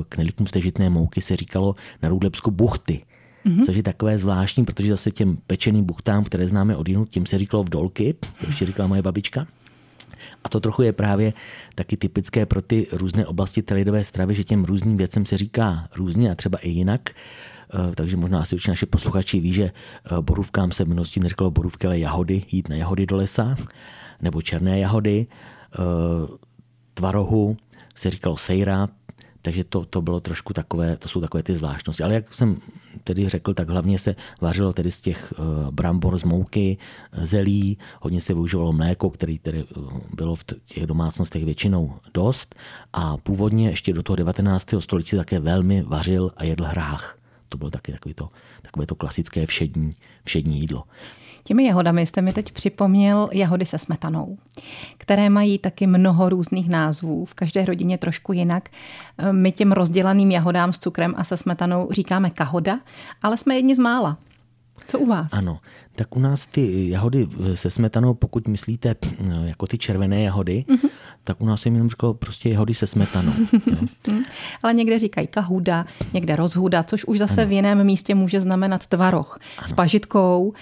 knedlíkům 0.09 0.47
z 0.47 0.51
té 0.51 0.61
žitné 0.61 0.89
mouky 0.89 1.21
se 1.21 1.35
říkalo 1.35 1.75
na 2.03 2.09
Rudlepsku 2.09 2.51
buchty. 2.51 3.03
Mm-hmm. 3.45 3.65
Což 3.65 3.77
je 3.77 3.83
takové 3.83 4.17
zvláštní, 4.17 4.65
protože 4.65 4.91
zase 4.91 5.11
těm 5.11 5.37
pečeným 5.47 5.85
buchtám, 5.85 6.23
které 6.23 6.47
známe 6.47 6.75
od 6.75 6.89
jinut, 6.89 7.09
tím 7.09 7.25
se 7.25 7.37
říkalo 7.37 7.63
vdolky, 7.63 8.13
to 8.13 8.47
ještě 8.47 8.65
říkala 8.65 8.87
moje 8.87 9.01
babička. 9.01 9.47
A 10.43 10.49
to 10.49 10.59
trochu 10.59 10.81
je 10.81 10.93
právě 10.93 11.33
taky 11.75 11.97
typické 11.97 12.45
pro 12.45 12.61
ty 12.61 12.87
různé 12.91 13.25
oblasti 13.25 13.61
telidové 13.61 14.03
stravy, 14.03 14.35
že 14.35 14.43
těm 14.43 14.65
různým 14.65 14.97
věcem 14.97 15.25
se 15.25 15.37
říká 15.37 15.89
různě 15.95 16.31
a 16.31 16.35
třeba 16.35 16.57
i 16.57 16.69
jinak. 16.69 17.09
Eh, 17.09 17.95
takže 17.95 18.17
možná 18.17 18.41
asi 18.41 18.55
určitě 18.55 18.71
naše 18.71 18.85
posluchači 18.85 19.39
ví, 19.39 19.53
že 19.53 19.63
eh, 19.63 20.21
borůvkám 20.21 20.71
se 20.71 20.85
v 20.85 20.87
minulosti 20.87 21.19
neříkalo 21.19 21.51
borůvky, 21.51 21.87
ale 21.87 21.99
jahody, 21.99 22.43
jít 22.51 22.69
na 22.69 22.75
jahody 22.75 23.05
do 23.05 23.15
lesa, 23.15 23.55
nebo 24.21 24.41
černé 24.41 24.79
jahody. 24.79 25.27
Eh, 25.73 25.77
tvarohu 26.93 27.57
se 27.95 28.09
říkalo 28.09 28.37
sejra, 28.37 28.89
takže 29.41 29.63
to, 29.63 29.85
to 29.85 30.01
bylo 30.01 30.19
trošku 30.19 30.53
takové, 30.53 30.97
to 30.97 31.07
jsou 31.09 31.21
takové 31.21 31.43
ty 31.43 31.55
zvláštnosti. 31.55 32.03
Ale 32.03 32.13
jak 32.13 32.33
jsem 32.33 32.57
tedy 33.03 33.29
řekl, 33.29 33.53
tak 33.53 33.69
hlavně 33.69 33.99
se 33.99 34.15
vařilo 34.41 34.73
tedy 34.73 34.91
z 34.91 35.01
těch 35.01 35.33
eh, 35.33 35.71
brambor 35.71 36.17
z 36.17 36.23
mouky, 36.23 36.77
zelí, 37.21 37.77
hodně 38.01 38.21
se 38.21 38.33
využívalo 38.33 38.73
mléko, 38.73 39.09
který 39.09 39.39
tedy 39.39 39.59
eh, 39.59 39.79
bylo 40.13 40.35
v 40.35 40.43
těch 40.65 40.85
domácnostech 40.85 41.45
většinou 41.45 41.93
dost 42.13 42.55
a 42.93 43.17
původně 43.17 43.69
ještě 43.69 43.93
do 43.93 44.03
toho 44.03 44.15
19. 44.15 44.67
století 44.79 45.15
také 45.15 45.39
velmi 45.39 45.83
vařil 45.83 46.31
a 46.37 46.43
jedl 46.43 46.63
hrách. 46.63 47.17
To 47.49 47.57
bylo 47.57 47.69
taky 47.69 47.91
takový 47.91 48.13
to, 48.13 48.29
takové 48.61 48.85
to 48.85 48.95
klasické 48.95 49.45
všední, 49.45 49.91
všední 50.23 50.59
jídlo. 50.59 50.83
Těmi 51.43 51.65
jahodami 51.65 52.05
jste 52.05 52.21
mi 52.21 52.33
teď 52.33 52.51
připomněl 52.51 53.29
jahody 53.33 53.65
se 53.65 53.77
smetanou, 53.77 54.37
které 54.97 55.29
mají 55.29 55.57
taky 55.59 55.87
mnoho 55.87 56.29
různých 56.29 56.69
názvů, 56.69 57.25
v 57.25 57.33
každé 57.33 57.65
rodině 57.65 57.97
trošku 57.97 58.33
jinak. 58.33 58.69
My 59.31 59.51
těm 59.51 59.71
rozdělaným 59.71 60.31
jahodám 60.31 60.73
s 60.73 60.79
cukrem 60.79 61.13
a 61.17 61.23
se 61.23 61.37
smetanou 61.37 61.87
říkáme 61.91 62.29
kahoda, 62.29 62.79
ale 63.21 63.37
jsme 63.37 63.55
jedni 63.55 63.75
z 63.75 63.79
mála. 63.79 64.17
Co 64.87 64.99
u 64.99 65.05
vás? 65.05 65.33
Ano, 65.33 65.59
tak 65.95 66.15
u 66.15 66.19
nás 66.19 66.47
ty 66.47 66.89
jahody 66.89 67.27
se 67.53 67.69
smetanou, 67.69 68.13
pokud 68.13 68.47
myslíte 68.47 68.95
jako 69.45 69.67
ty 69.67 69.77
červené 69.77 70.21
jahody, 70.21 70.65
mm-hmm. 70.67 70.89
tak 71.23 71.41
u 71.41 71.45
nás 71.45 71.61
se 71.61 71.69
jenom 71.69 71.89
říkalo 71.89 72.13
prostě 72.13 72.49
jahody 72.49 72.73
se 72.73 72.87
smetanou. 72.87 73.33
Ale 74.63 74.73
někde 74.73 74.99
říkají 74.99 75.27
kahuda, 75.27 75.85
někde 76.13 76.35
rozhuda, 76.35 76.83
což 76.83 77.05
už 77.05 77.19
zase 77.19 77.41
ano. 77.41 77.49
v 77.49 77.51
jiném 77.51 77.83
místě 77.83 78.15
může 78.15 78.41
znamenat 78.41 78.87
tvaroh 78.87 79.39
ano. 79.57 79.67
s 79.67 79.73
pažitkou. 79.73 80.53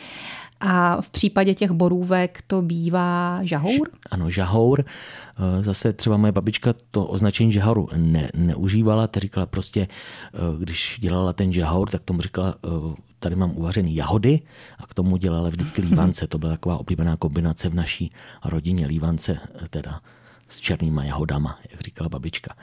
A 0.59 1.01
v 1.01 1.09
případě 1.09 1.53
těch 1.53 1.71
borůvek 1.71 2.43
to 2.47 2.61
bývá 2.61 3.39
žahour? 3.43 3.89
Ano, 4.11 4.29
žahour. 4.29 4.85
Eh, 4.85 5.63
zase 5.63 5.93
třeba 5.93 6.17
moje 6.17 6.31
babička 6.31 6.73
to 6.91 7.05
označení 7.05 7.51
žahouru 7.51 7.87
ne, 7.95 8.29
neužívala, 8.35 9.07
ta 9.07 9.19
říkala 9.19 9.45
prostě, 9.45 9.87
eh, 10.33 10.37
když 10.59 10.97
dělala 11.01 11.33
ten 11.33 11.53
žahour, 11.53 11.89
tak 11.89 12.01
tomu 12.01 12.21
říkala, 12.21 12.55
eh, 12.65 12.95
tady 13.19 13.35
mám 13.35 13.51
uvařený 13.51 13.95
jahody 13.95 14.41
a 14.77 14.87
k 14.87 14.93
tomu 14.93 15.17
dělala 15.17 15.49
vždycky 15.49 15.81
lívance. 15.81 16.27
To 16.27 16.37
byla 16.37 16.51
taková 16.51 16.77
oblíbená 16.77 17.17
kombinace 17.17 17.69
v 17.69 17.75
naší 17.75 18.11
rodině, 18.45 18.87
lívance 18.87 19.37
teda 19.69 20.01
s 20.47 20.59
černýma 20.59 21.03
jahodama, 21.03 21.59
jak 21.71 21.81
říkala 21.81 22.09
babička. 22.09 22.55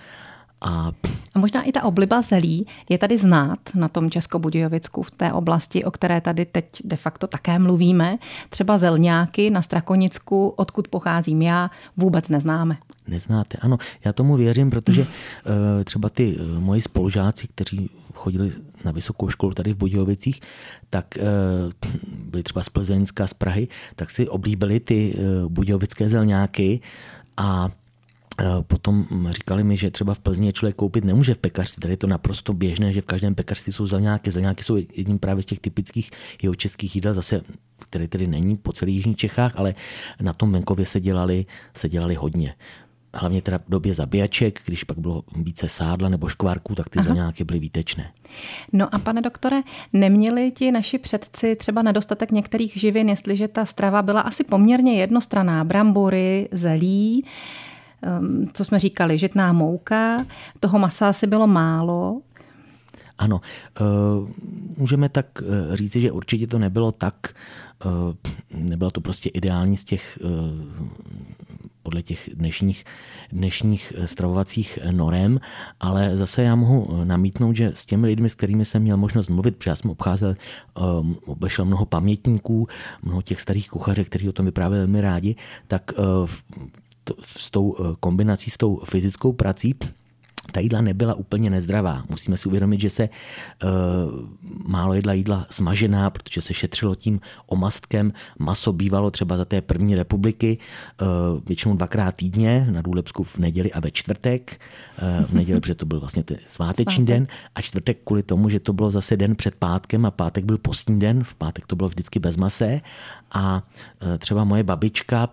A... 0.61 0.93
a 1.35 1.39
možná 1.39 1.63
i 1.63 1.73
ta 1.73 1.85
obliba 1.85 2.23
zelí 2.23 2.67
je 2.89 2.99
tady 2.99 3.19
znát 3.19 3.59
na 3.75 3.89
tom 3.89 4.11
Českobudějovicku 4.11 5.03
v 5.03 5.11
té 5.11 5.33
oblasti, 5.33 5.85
o 5.85 5.91
které 5.91 6.21
tady 6.21 6.45
teď 6.45 6.67
de 6.85 6.97
facto 6.97 7.27
také 7.27 7.59
mluvíme. 7.59 8.19
Třeba 8.51 8.79
zelňáky 8.79 9.51
na 9.51 9.63
Strakonicku, 9.63 10.49
odkud 10.49 10.89
pocházím 10.89 11.43
já, 11.43 11.71
vůbec 11.97 12.29
neznáme. 12.29 12.77
Neznáte, 13.09 13.59
ano. 13.61 13.79
Já 14.05 14.13
tomu 14.13 14.37
věřím, 14.37 14.71
protože 14.71 15.01
uh, 15.03 15.09
třeba 15.85 16.09
ty 16.09 16.37
uh, 16.37 16.61
moji 16.61 16.83
spolužáci, 16.83 17.49
kteří 17.49 17.91
chodili 18.15 18.53
na 18.85 18.93
vysokou 18.93 19.29
školu 19.29 19.55
tady 19.55 19.73
v 19.73 19.77
Budějovicích, 19.77 20.41
tak 20.91 21.07
uh, 21.21 21.91
byli 22.31 22.43
třeba 22.43 22.63
z 22.63 22.69
Plzeňska, 22.69 23.27
z 23.27 23.35
Prahy, 23.35 23.69
tak 23.97 24.11
si 24.11 24.29
oblíbili 24.29 24.81
ty 24.81 25.17
budějovické 25.49 26.09
zelňáky 26.09 26.81
a 27.37 27.71
Eh, 27.71 27.86
potom 28.62 29.07
říkali 29.31 29.64
mi, 29.64 29.76
že 29.76 29.90
třeba 29.90 30.14
v 30.14 30.19
Plzni 30.19 30.52
člověk 30.52 30.76
koupit 30.76 31.05
nemůže 31.05 31.35
v 31.35 31.38
pekařství. 31.38 31.81
Tady 31.81 31.93
je 31.93 31.97
to 31.97 32.07
naprosto 32.07 32.52
běžné, 32.52 32.93
že 32.93 33.00
v 33.00 33.05
každém 33.07 33.35
pekařství 33.35 33.73
jsou 33.73 33.87
zelňáky. 33.87 34.31
Zelňáky 34.31 34.64
jsou 34.64 34.76
jedním 34.76 35.19
právě 35.19 35.43
z 35.43 35.47
těch 35.47 35.61
typických 35.61 36.11
jeho 36.43 36.55
českých 36.55 36.95
jídel, 36.95 37.14
zase, 37.14 37.40
které 37.78 38.09
tedy 38.09 38.26
není 38.26 38.57
po 38.57 38.73
celých 38.73 38.97
jižních 38.97 39.16
Čechách, 39.16 39.52
ale 39.57 39.75
na 40.21 40.33
tom 40.33 40.52
venkově 40.52 40.87
se 40.87 41.00
dělali, 41.00 41.47
se 41.76 41.88
dělali 41.88 42.14
hodně. 42.14 42.55
Hlavně 43.14 43.43
teda 43.43 43.59
v 43.59 43.69
době 43.69 43.95
zabíjaček, 43.95 44.61
když 44.66 44.85
pak 44.85 44.99
bylo 44.99 45.25
více 45.37 45.69
sádla 45.69 46.09
nebo 46.09 46.28
škvárků, 46.28 46.75
tak 46.75 46.88
ty 46.88 47.02
zelňáky 47.02 47.45
byly 47.45 47.59
výtečné. 47.59 48.12
No 48.73 48.95
a 48.95 48.99
pane 48.99 49.23
doktore, 49.23 49.61
neměli 49.93 50.50
ti 50.50 50.71
naši 50.71 50.99
předci 50.99 51.57
třeba 51.57 51.83
nedostatek 51.83 52.31
některých 52.31 52.73
živin, 52.76 53.09
jestliže 53.09 53.49
ta 53.49 53.66
strava 53.66 54.02
byla 54.02 54.21
asi 54.21 54.45
poměrně 54.45 55.00
jednostraná, 55.00 55.64
brambory, 55.64 56.49
zelí, 56.52 57.25
co 58.53 58.65
jsme 58.65 58.79
říkali, 58.79 59.19
žitná 59.19 59.53
mouka, 59.53 60.27
toho 60.61 60.79
masa 60.79 61.09
asi 61.09 61.27
bylo 61.27 61.47
málo. 61.47 62.21
Ano, 63.19 63.41
eh, 63.81 63.83
můžeme 64.77 65.09
tak 65.09 65.27
eh, 65.43 65.77
říci, 65.77 66.01
že 66.01 66.13
určitě 66.13 66.47
to 66.47 66.59
nebylo 66.59 66.93
tak, 66.93 67.15
eh, 67.85 67.89
nebylo 68.51 68.91
to 68.91 69.01
prostě 69.01 69.29
ideální 69.29 69.77
z 69.77 69.85
těch 69.85 70.19
podle 71.83 72.03
těch 72.03 72.31
dnešních, 72.35 72.85
dnešních 73.33 73.93
stravovacích 74.05 74.79
norem, 74.91 75.41
ale 75.81 76.17
zase 76.17 76.43
já 76.43 76.55
mohu 76.55 77.05
namítnout, 77.05 77.57
že 77.57 77.73
s 77.75 77.87
těmi 77.87 78.07
lidmi, 78.07 78.31
s 78.31 78.35
kterými 78.35 78.65
jsem 78.65 78.83
měl 78.83 78.97
možnost 78.97 79.29
mluvit, 79.29 79.57
protože 79.57 79.71
já 79.71 79.77
jsem 79.77 79.91
obcházel, 79.91 80.35
obešel 81.27 81.65
mnoho 81.65 81.87
pamětníků, 81.87 82.69
mnoho 83.03 83.23
těch 83.23 83.41
starých 83.41 83.71
kuchařek, 83.71 84.07
kteří 84.07 84.29
o 84.29 84.33
tom 84.33 84.47
vyprávěli 84.47 84.79
velmi 84.81 85.01
rádi, 85.01 85.37
tak 85.69 85.91
s 87.21 87.51
tou 87.51 87.77
eh, 87.79 87.97
kombinací 88.01 88.51
s 88.51 88.57
tou 88.57 88.77
fyzickou 88.77 89.33
prací 89.33 89.75
ta 90.53 90.61
jídla 90.61 90.81
nebyla 90.81 91.15
úplně 91.15 91.51
nezdravá. 91.51 92.05
Musíme 92.09 92.37
si 92.37 92.49
uvědomit, 92.49 92.81
že 92.81 92.91
se 92.91 93.09
uh, 93.09 93.71
málo 94.67 94.95
jedla 94.95 95.13
jídla 95.13 95.47
smažená, 95.51 96.11
protože 96.11 96.43
se 96.43 96.55
šetřilo 96.55 96.95
tím 96.95 97.21
omastkem. 97.47 98.13
Maso 98.39 98.73
bývalo 98.73 99.11
třeba 99.11 99.37
za 99.37 99.45
té 99.45 99.61
první 99.61 99.95
republiky 99.95 100.59
uh, 101.01 101.07
většinou 101.47 101.77
dvakrát 101.77 102.17
týdně, 102.17 102.67
na 102.71 102.83
Důlepsku 102.83 103.23
v 103.23 103.39
neděli 103.39 103.73
a 103.73 103.81
ve 103.81 103.91
čtvrtek. 103.91 104.61
Uh, 105.03 105.25
v 105.25 105.33
neděli, 105.33 105.61
protože 105.61 105.75
to 105.75 105.87
byl 105.87 106.01
vlastně 106.01 106.23
ten 106.23 106.37
sváteční 106.47 106.95
Svátek. 106.95 107.07
den 107.07 107.27
a 107.55 107.61
čtvrtek 107.61 107.99
kvůli 108.05 108.23
tomu, 108.23 108.49
že 108.49 108.61
to 108.61 108.73
bylo 108.73 108.91
zase 108.91 109.17
den 109.17 109.37
před 109.37 109.55
pátkem 109.55 110.07
a 110.07 110.11
pátek 110.11 110.45
byl 110.45 110.59
postní 110.59 111.01
den. 111.01 111.25
V 111.25 111.35
pátek 111.35 111.67
to 111.67 111.77
bylo 111.77 111.89
vždycky 111.89 112.19
bez 112.19 112.37
mase 112.37 112.81
a 113.33 113.63
uh, 114.03 114.19
třeba 114.19 114.45
moje 114.45 114.63
babička 114.63 115.29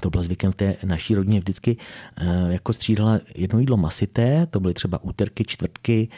to 0.00 0.10
bylo 0.10 0.22
zvykem 0.22 0.52
v 0.52 0.54
té 0.54 0.76
naší 0.84 1.14
rodině 1.14 1.40
vždycky 1.40 1.76
eh, 2.16 2.52
jako 2.52 2.72
střídala 2.72 3.18
jedno 3.34 3.58
jídlo 3.58 3.76
masité, 3.76 4.46
to 4.46 4.60
byly 4.60 4.74
třeba 4.74 5.04
úterky, 5.04 5.44
čtvrtky, 5.46 6.08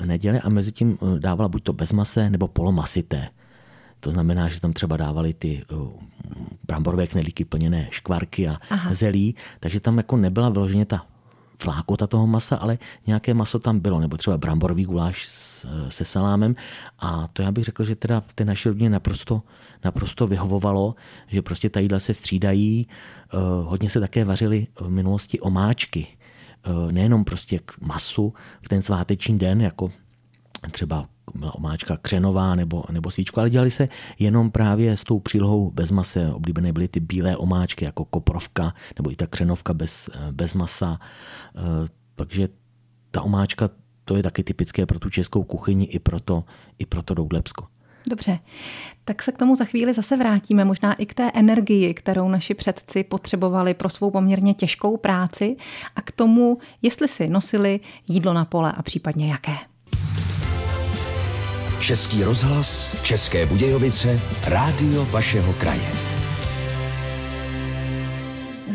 eh, 0.00 0.06
neděle 0.06 0.40
a 0.40 0.48
mezi 0.48 0.72
tím 0.72 0.98
eh, 1.02 1.20
dávala 1.20 1.48
buď 1.48 1.62
to 1.62 1.72
bez 1.72 1.92
mase 1.92 2.30
nebo 2.30 2.48
polomasité. 2.48 3.28
To 4.00 4.10
znamená, 4.10 4.48
že 4.48 4.60
tam 4.60 4.72
třeba 4.72 4.96
dávali 4.96 5.34
ty 5.34 5.62
bramborové 6.66 7.06
knedlíky 7.06 7.44
plněné 7.44 7.88
škvarky 7.90 8.48
a 8.48 8.58
Aha. 8.70 8.94
zelí, 8.94 9.34
takže 9.60 9.80
tam 9.80 9.96
jako 9.96 10.16
nebyla 10.16 10.48
vyloženě 10.48 10.86
ta 10.86 11.06
flákota 11.58 12.06
toho 12.06 12.26
masa, 12.26 12.56
ale 12.56 12.78
nějaké 13.06 13.34
maso 13.34 13.58
tam 13.58 13.80
bylo, 13.80 14.00
nebo 14.00 14.16
třeba 14.16 14.38
bramborový 14.38 14.84
guláš 14.84 15.26
se 15.88 16.04
salámem. 16.04 16.56
A 16.98 17.28
to 17.32 17.42
já 17.42 17.52
bych 17.52 17.64
řekl, 17.64 17.84
že 17.84 17.96
teda 17.96 18.20
v 18.20 18.32
té 18.32 18.44
naší 18.44 18.68
rodině 18.68 18.90
naprosto, 18.90 19.42
naprosto 19.84 20.26
vyhovovalo, 20.26 20.94
že 21.28 21.42
prostě 21.42 21.70
ta 21.70 21.80
jídla 21.80 22.00
se 22.00 22.14
střídají. 22.14 22.86
Eh, 22.88 23.36
hodně 23.64 23.90
se 23.90 24.00
také 24.00 24.24
vařily 24.24 24.66
v 24.80 24.88
minulosti 24.88 25.40
omáčky. 25.40 26.06
Eh, 26.64 26.92
nejenom 26.92 27.24
prostě 27.24 27.58
k 27.58 27.80
masu 27.80 28.34
v 28.62 28.68
ten 28.68 28.82
sváteční 28.82 29.38
den, 29.38 29.60
jako 29.60 29.90
třeba 30.70 31.08
byla 31.34 31.54
omáčka 31.54 31.96
křenová 31.96 32.54
nebo, 32.54 32.84
nebo 32.90 33.10
svíčku, 33.10 33.40
ale 33.40 33.50
dělali 33.50 33.70
se 33.70 33.88
jenom 34.18 34.50
právě 34.50 34.96
s 34.96 35.04
tou 35.04 35.20
přílohou 35.20 35.70
bez 35.70 35.90
mase. 35.90 36.32
Oblíbené 36.32 36.72
byly 36.72 36.88
ty 36.88 37.00
bílé 37.00 37.36
omáčky 37.36 37.84
jako 37.84 38.04
koprovka 38.04 38.74
nebo 38.98 39.12
i 39.12 39.16
ta 39.16 39.26
křenovka 39.26 39.74
bez, 39.74 40.10
bez 40.32 40.54
masa. 40.54 40.98
Eh, 41.56 41.88
takže 42.14 42.48
ta 43.10 43.22
omáčka 43.22 43.70
to 44.04 44.16
je 44.16 44.22
taky 44.22 44.42
typické 44.42 44.86
pro 44.86 44.98
tu 44.98 45.10
českou 45.10 45.44
kuchyni 45.44 45.84
i 45.84 45.98
pro 45.98 46.20
to, 46.20 46.44
i 46.78 46.86
pro 46.86 47.02
to 47.02 47.14
Doudlepsko. 47.14 47.66
Dobře, 48.08 48.38
tak 49.04 49.22
se 49.22 49.32
k 49.32 49.38
tomu 49.38 49.54
za 49.54 49.64
chvíli 49.64 49.94
zase 49.94 50.16
vrátíme, 50.16 50.64
možná 50.64 50.94
i 50.94 51.06
k 51.06 51.14
té 51.14 51.30
energii, 51.34 51.94
kterou 51.94 52.28
naši 52.28 52.54
předci 52.54 53.04
potřebovali 53.04 53.74
pro 53.74 53.88
svou 53.88 54.10
poměrně 54.10 54.54
těžkou 54.54 54.96
práci 54.96 55.56
a 55.96 56.02
k 56.02 56.12
tomu, 56.12 56.58
jestli 56.82 57.08
si 57.08 57.28
nosili 57.28 57.80
jídlo 58.08 58.32
na 58.32 58.44
pole 58.44 58.72
a 58.76 58.82
případně 58.82 59.30
jaké. 59.30 59.56
Český 61.80 62.24
rozhlas, 62.24 63.02
České 63.02 63.46
Budějovice, 63.46 64.20
rádio 64.46 65.04
vašeho 65.04 65.52
kraje 65.52 66.15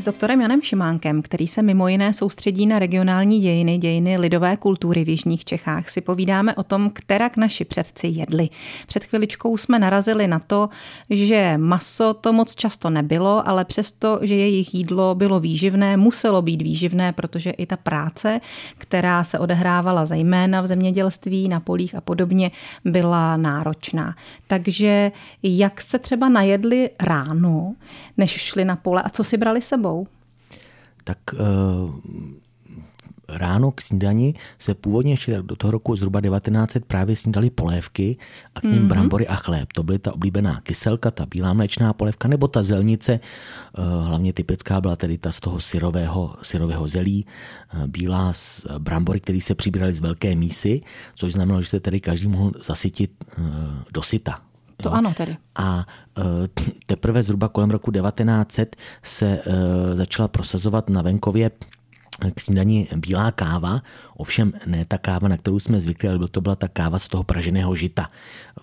s 0.02 0.04
doktorem 0.04 0.42
Janem 0.42 0.62
Šimánkem, 0.62 1.22
který 1.22 1.48
se 1.48 1.62
mimo 1.62 1.88
jiné 1.88 2.14
soustředí 2.14 2.66
na 2.66 2.80
regionální 2.80 3.40
dějiny, 3.40 3.78
dějiny 3.78 4.18
lidové 4.18 4.58
kultury 4.58 5.04
v 5.04 5.10
Jižních 5.10 5.46
Čechách, 5.46 5.90
si 5.90 6.02
povídáme 6.02 6.56
o 6.56 6.64
tom, 6.64 6.90
kterak 6.94 7.38
naši 7.38 7.66
předci 7.66 8.08
jedli. 8.08 8.50
Před 8.88 9.04
chviličkou 9.04 9.58
jsme 9.58 9.80
narazili 9.80 10.28
na 10.28 10.40
to, 10.40 10.70
že 11.10 11.54
maso 11.58 12.14
to 12.14 12.34
moc 12.34 12.56
často 12.56 12.90
nebylo, 12.90 13.48
ale 13.48 13.66
přesto, 13.66 14.20
že 14.22 14.36
jejich 14.36 14.74
jídlo 14.76 15.16
bylo 15.16 15.40
výživné, 15.40 15.98
muselo 15.98 16.42
být 16.42 16.62
výživné, 16.62 17.14
protože 17.14 17.50
i 17.50 17.66
ta 17.66 17.78
práce, 17.78 18.42
která 18.78 19.24
se 19.24 19.40
odehrávala 19.40 20.06
zejména 20.06 20.62
v 20.62 20.68
zemědělství, 20.68 21.48
na 21.48 21.60
polích 21.60 21.96
a 21.96 22.02
podobně, 22.02 22.52
byla 22.86 23.38
náročná. 23.38 24.16
Takže 24.48 25.12
jak 25.44 25.82
se 25.82 26.00
třeba 26.00 26.30
najedli 26.30 26.90
ráno, 27.00 27.76
než 28.18 28.32
šli 28.32 28.66
na 28.66 28.76
pole 28.76 29.02
a 29.02 29.10
co 29.10 29.24
si 29.24 29.38
brali 29.38 29.62
sebou? 29.62 29.91
Tak 31.04 31.18
eh, 31.34 31.38
ráno 33.30 33.72
k 33.72 33.82
snídani 33.82 34.34
se 34.60 34.74
původně 34.74 35.14
ještě 35.14 35.42
do 35.42 35.56
toho 35.56 35.72
roku 35.72 35.96
zhruba 35.96 36.22
1900 36.22 36.86
právě 36.86 37.16
snídali 37.16 37.50
polévky 37.50 38.18
a 38.56 38.62
k 38.62 38.64
ním 38.64 38.74
mm-hmm. 38.74 38.88
brambory 38.88 39.28
a 39.28 39.36
chléb. 39.36 39.74
To 39.74 39.84
byly 39.84 40.00
ta 40.00 40.14
oblíbená 40.14 40.62
kyselka, 40.62 41.12
ta 41.12 41.26
bílá 41.26 41.54
mléčná 41.54 41.94
polévka 41.94 42.28
nebo 42.28 42.48
ta 42.48 42.64
zelnice. 42.64 43.14
Eh, 43.14 43.82
hlavně 44.04 44.34
typická 44.34 44.82
byla 44.82 44.96
tedy 44.96 45.18
ta 45.18 45.32
z 45.32 45.40
toho 45.40 45.60
syrového, 45.60 46.36
syrového 46.42 46.88
zelí, 46.88 47.26
eh, 47.26 47.88
bílá 47.88 48.34
z 48.34 48.66
brambory, 48.78 49.20
které 49.20 49.42
se 49.42 49.56
přibíraly 49.56 49.94
z 49.94 50.00
velké 50.00 50.36
mísy, 50.36 50.82
což 51.16 51.34
znamenalo, 51.34 51.62
že 51.62 51.70
se 51.70 51.80
tedy 51.80 52.00
každý 52.00 52.28
mohl 52.28 52.52
zasytit 52.64 53.12
do 53.92 54.04
syta. 54.04 54.51
To 54.82 54.90
jo. 54.90 54.96
ano 54.96 55.14
tedy. 55.14 55.38
A 55.56 55.86
teprve 56.86 57.24
zhruba 57.24 57.48
kolem 57.48 57.72
roku 57.72 57.92
1900 57.92 58.76
se 59.04 59.42
začala 59.94 60.28
prosazovat 60.28 60.90
na 60.90 61.02
venkově 61.02 61.52
k 62.36 62.40
snídani 62.40 62.88
bílá 62.96 63.32
káva, 63.32 63.82
ovšem 64.22 64.54
ne 64.66 64.86
ta 64.86 64.98
káva, 64.98 65.28
na 65.28 65.38
kterou 65.38 65.60
jsme 65.60 65.80
zvykli, 65.80 66.10
ale 66.10 66.28
to 66.28 66.42
byla 66.42 66.56
ta 66.56 66.68
káva 66.68 67.00
z 67.00 67.08
toho 67.08 67.24
praženého 67.24 67.76
žita. 67.76 68.10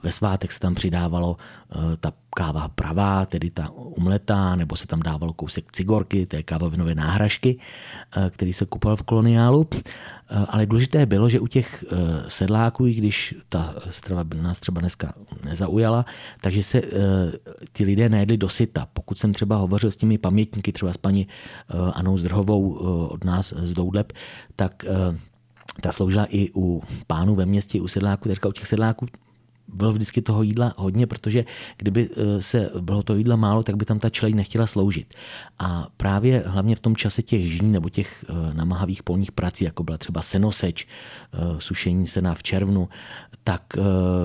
Ve 0.02 0.12
svátek 0.12 0.52
se 0.52 0.60
tam 0.60 0.74
přidávalo 0.74 1.36
eh, 1.36 1.96
ta 2.00 2.12
káva 2.36 2.68
pravá, 2.68 3.26
tedy 3.26 3.50
ta 3.50 3.70
umletá, 3.74 4.56
nebo 4.56 4.76
se 4.76 4.86
tam 4.86 5.02
dávalo 5.02 5.32
kousek 5.32 5.72
cigorky, 5.72 6.26
té 6.26 6.42
kávovinové 6.42 6.94
náhražky, 6.94 7.58
eh, 7.58 8.30
který 8.30 8.52
se 8.52 8.66
kupoval 8.66 8.96
v 8.96 9.02
koloniálu. 9.02 9.66
Eh, 9.72 9.82
ale 10.48 10.66
důležité 10.66 11.06
bylo, 11.06 11.28
že 11.28 11.40
u 11.40 11.46
těch 11.46 11.84
sedláků, 12.28 12.86
i 12.86 12.94
když 12.94 13.34
ta 13.48 13.74
strava 13.90 14.24
nás 14.34 14.60
třeba 14.60 14.80
dneska 14.80 15.12
nezaujala, 15.44 16.04
takže 16.40 16.62
se 16.62 16.82
ti 17.72 17.84
lidé 17.84 18.08
najedli 18.08 18.36
dosyta. 18.36 18.88
Pokud 18.92 19.18
jsem 19.18 19.32
třeba 19.32 19.56
hovořil 19.56 19.90
s 19.90 19.96
těmi 19.96 20.18
pamětníky, 20.18 20.72
třeba 20.72 20.92
s 20.92 20.96
paní 20.96 21.28
Anou 21.92 22.18
Zdrhovou 22.18 22.72
od 23.08 23.24
nás 23.24 23.54
z 23.56 23.74
Doudleb, 23.74 24.12
tak 24.56 24.84
ta 25.80 25.92
sloužila 25.92 26.26
i 26.30 26.50
u 26.54 26.82
pánů 27.06 27.34
ve 27.34 27.46
městě, 27.46 27.80
u 27.80 27.88
sedláků, 27.88 28.28
teďka 28.28 28.48
u 28.48 28.52
těch 28.52 28.66
sedláků 28.66 29.06
bylo 29.68 29.92
vždycky 29.92 30.22
toho 30.22 30.42
jídla 30.42 30.72
hodně, 30.76 31.06
protože 31.06 31.44
kdyby 31.76 32.08
e, 32.16 32.42
se 32.42 32.70
bylo 32.80 33.02
to 33.02 33.14
jídla 33.14 33.36
málo, 33.36 33.62
tak 33.62 33.76
by 33.76 33.84
tam 33.84 33.98
ta 33.98 34.10
čelej 34.10 34.34
nechtěla 34.34 34.66
sloužit. 34.66 35.14
A 35.58 35.88
právě 35.96 36.44
hlavně 36.46 36.76
v 36.76 36.80
tom 36.80 36.96
čase 36.96 37.22
těch 37.22 37.52
žní 37.52 37.72
nebo 37.72 37.88
těch 37.88 38.24
e, 38.28 38.54
namáhavých 38.54 39.02
polních 39.02 39.32
prací, 39.32 39.64
jako 39.64 39.82
byla 39.82 39.98
třeba 39.98 40.22
senoseč, 40.22 40.84
e, 40.84 41.60
sušení 41.60 42.06
sena 42.06 42.34
v 42.34 42.42
červnu, 42.42 42.88
tak 43.44 43.62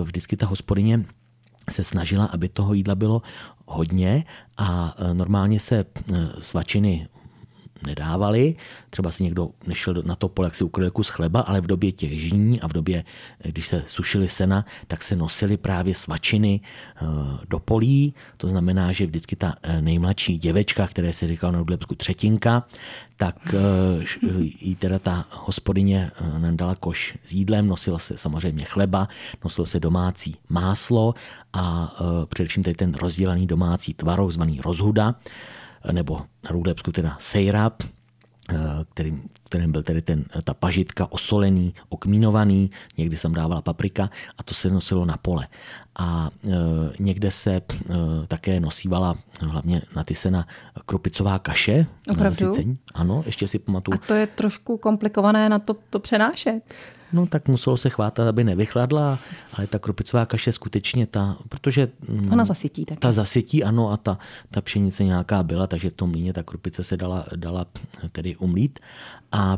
vždycky 0.04 0.38
ta 0.38 0.46
hospodyně 0.46 1.06
se 1.70 1.84
snažila, 1.84 2.26
aby 2.26 2.50
toho 2.50 2.74
jídla 2.74 2.96
bylo 2.96 3.22
hodně 3.66 4.26
a 4.58 4.96
normálně 5.14 5.60
se 5.60 5.86
svačiny 6.40 7.08
nedávali. 7.88 8.56
Třeba 8.90 9.12
si 9.12 9.24
někdo 9.24 9.50
nešel 9.68 9.94
na 10.06 10.16
to 10.16 10.30
pole, 10.30 10.46
jak 10.46 10.56
si 10.56 10.64
ukryl 10.64 10.92
kus 10.92 11.10
chleba, 11.10 11.42
ale 11.42 11.62
v 11.62 11.68
době 11.68 11.92
těch 11.92 12.22
žní 12.22 12.62
a 12.62 12.68
v 12.68 12.74
době, 12.74 13.04
když 13.44 13.68
se 13.68 13.84
sušily 13.88 14.28
sena, 14.28 14.66
tak 14.88 15.04
se 15.04 15.16
nosily 15.16 15.58
právě 15.58 15.96
svačiny 15.96 16.62
eh, 16.62 17.06
do 17.50 17.60
polí. 17.60 18.14
To 18.38 18.48
znamená, 18.48 18.92
že 18.92 19.06
vždycky 19.06 19.36
ta 19.36 19.56
eh, 19.64 19.82
nejmladší 19.82 20.38
děvečka, 20.38 20.88
které 20.88 21.14
se 21.14 21.28
říkal 21.28 21.52
na 21.52 21.60
Rudlepsku 21.60 21.96
třetinka, 21.96 22.68
tak 23.18 23.54
eh, 23.54 24.06
jí 24.62 24.76
teda 24.76 25.00
ta 25.00 25.26
hospodyně 25.30 26.12
nadala 26.38 26.76
koš 26.76 27.18
s 27.26 27.34
jídlem, 27.34 27.68
nosila 27.68 28.00
se 28.00 28.18
samozřejmě 28.18 28.66
chleba, 28.66 29.08
nosilo 29.44 29.66
se 29.66 29.80
domácí 29.80 30.36
máslo 30.50 31.16
a 31.54 31.96
především 32.30 32.64
tady 32.64 32.74
ten 32.74 32.94
rozdělaný 32.94 33.48
domácí 33.48 33.94
tvarok, 33.94 34.32
zvaný 34.32 34.62
rozhuda, 34.62 35.16
nebo 35.92 36.18
na 36.18 36.52
Rudlepsku 36.52 36.92
teda 36.92 37.16
sejrab, 37.20 37.84
eh, 37.84 38.56
který, 38.94 39.22
kterým 39.54 39.72
byl 39.72 39.84
tedy 39.84 40.02
ten, 40.02 40.26
ta 40.44 40.54
pažitka 40.54 41.12
osolený, 41.12 41.74
okmínovaný, 41.90 42.72
někdy 42.98 43.18
jsem 43.18 43.34
dávala 43.34 43.62
paprika 43.62 44.10
a 44.38 44.44
to 44.44 44.54
se 44.54 44.70
nosilo 44.70 45.06
na 45.06 45.18
pole. 45.18 45.48
A 45.96 46.30
e, 46.48 46.50
někde 47.00 47.32
se 47.32 47.54
e, 47.54 47.62
také 48.28 48.60
nosívala 48.60 49.18
hlavně 49.42 49.82
na 49.96 50.04
ty 50.04 50.16
sena 50.16 50.48
krupicová 50.86 51.40
kaše. 51.40 51.86
Opravdu? 52.10 52.24
Na 52.24 52.30
zasycení. 52.30 52.78
Ano, 52.94 53.24
ještě 53.26 53.48
si 53.48 53.60
pamatuju. 53.60 54.00
A 54.04 54.08
to 54.08 54.14
je 54.14 54.28
trošku 54.28 54.78
komplikované 54.78 55.50
na 55.50 55.60
to, 55.60 55.76
to 55.90 56.00
přenášet. 56.00 56.62
No 57.14 57.28
tak 57.28 57.48
muselo 57.48 57.78
se 57.78 57.90
chvátat, 57.90 58.28
aby 58.28 58.44
nevychladla, 58.44 59.20
ale 59.54 59.68
ta 59.68 59.80
krupicová 59.80 60.26
kaše 60.26 60.52
skutečně 60.52 61.08
ta, 61.08 61.38
protože... 61.50 61.88
Mm, 62.10 62.32
Ona 62.34 62.46
zasytí 62.46 62.86
taky. 62.86 63.00
Ta 63.00 63.12
zasytí, 63.12 63.64
ano, 63.64 63.92
a 63.92 63.98
ta, 63.98 64.18
ta 64.52 64.62
pšenice 64.62 65.04
nějaká 65.04 65.44
byla, 65.44 65.68
takže 65.68 65.90
v 65.90 65.94
tom 65.94 66.10
mlíně 66.10 66.34
ta 66.34 66.44
krupice 66.44 66.84
se 66.84 66.98
dala, 66.98 67.26
dala 67.36 67.66
tedy 68.12 68.36
umlít. 68.36 68.80
A 69.32 69.58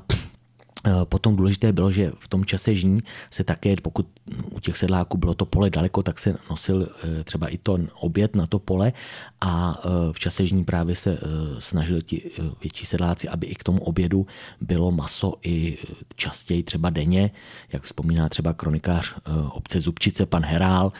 potom 1.03 1.35
důležité 1.35 1.71
bylo, 1.71 1.91
že 1.91 2.11
v 2.19 2.27
tom 2.27 2.45
čase 2.45 2.75
žní 2.75 2.99
se 3.29 3.43
také, 3.43 3.75
pokud 3.81 4.07
u 4.51 4.59
těch 4.59 4.77
sedláků 4.77 5.17
bylo 5.17 5.33
to 5.33 5.45
pole 5.45 5.69
daleko, 5.69 6.03
tak 6.03 6.19
se 6.19 6.37
nosil 6.49 6.87
eh, 7.03 7.23
třeba 7.23 7.47
i 7.47 7.57
to 7.57 7.77
oběd 7.99 8.35
na 8.35 8.47
to 8.47 8.59
pole 8.59 8.93
a 9.41 9.79
eh, 9.79 9.89
v 10.11 10.19
čase 10.19 10.45
žní 10.45 10.63
právě 10.63 10.95
se 10.95 11.19
snažili 11.59 12.01
ti 12.03 12.31
větší 12.61 12.85
sedláci, 12.85 13.29
aby 13.29 13.47
i 13.47 13.55
k 13.55 13.63
tomu 13.63 13.83
obědu 13.83 14.27
bylo 14.61 14.91
maso 14.91 15.33
i 15.43 15.77
častěji 16.15 16.63
třeba 16.63 16.89
denně, 16.89 17.31
jak 17.73 17.83
vzpomíná 17.83 18.29
třeba 18.29 18.53
kronikář 18.53 19.15
obce 19.51 19.79
Zubčice, 19.81 20.25
pan 20.25 20.45
Herál, 20.45 20.91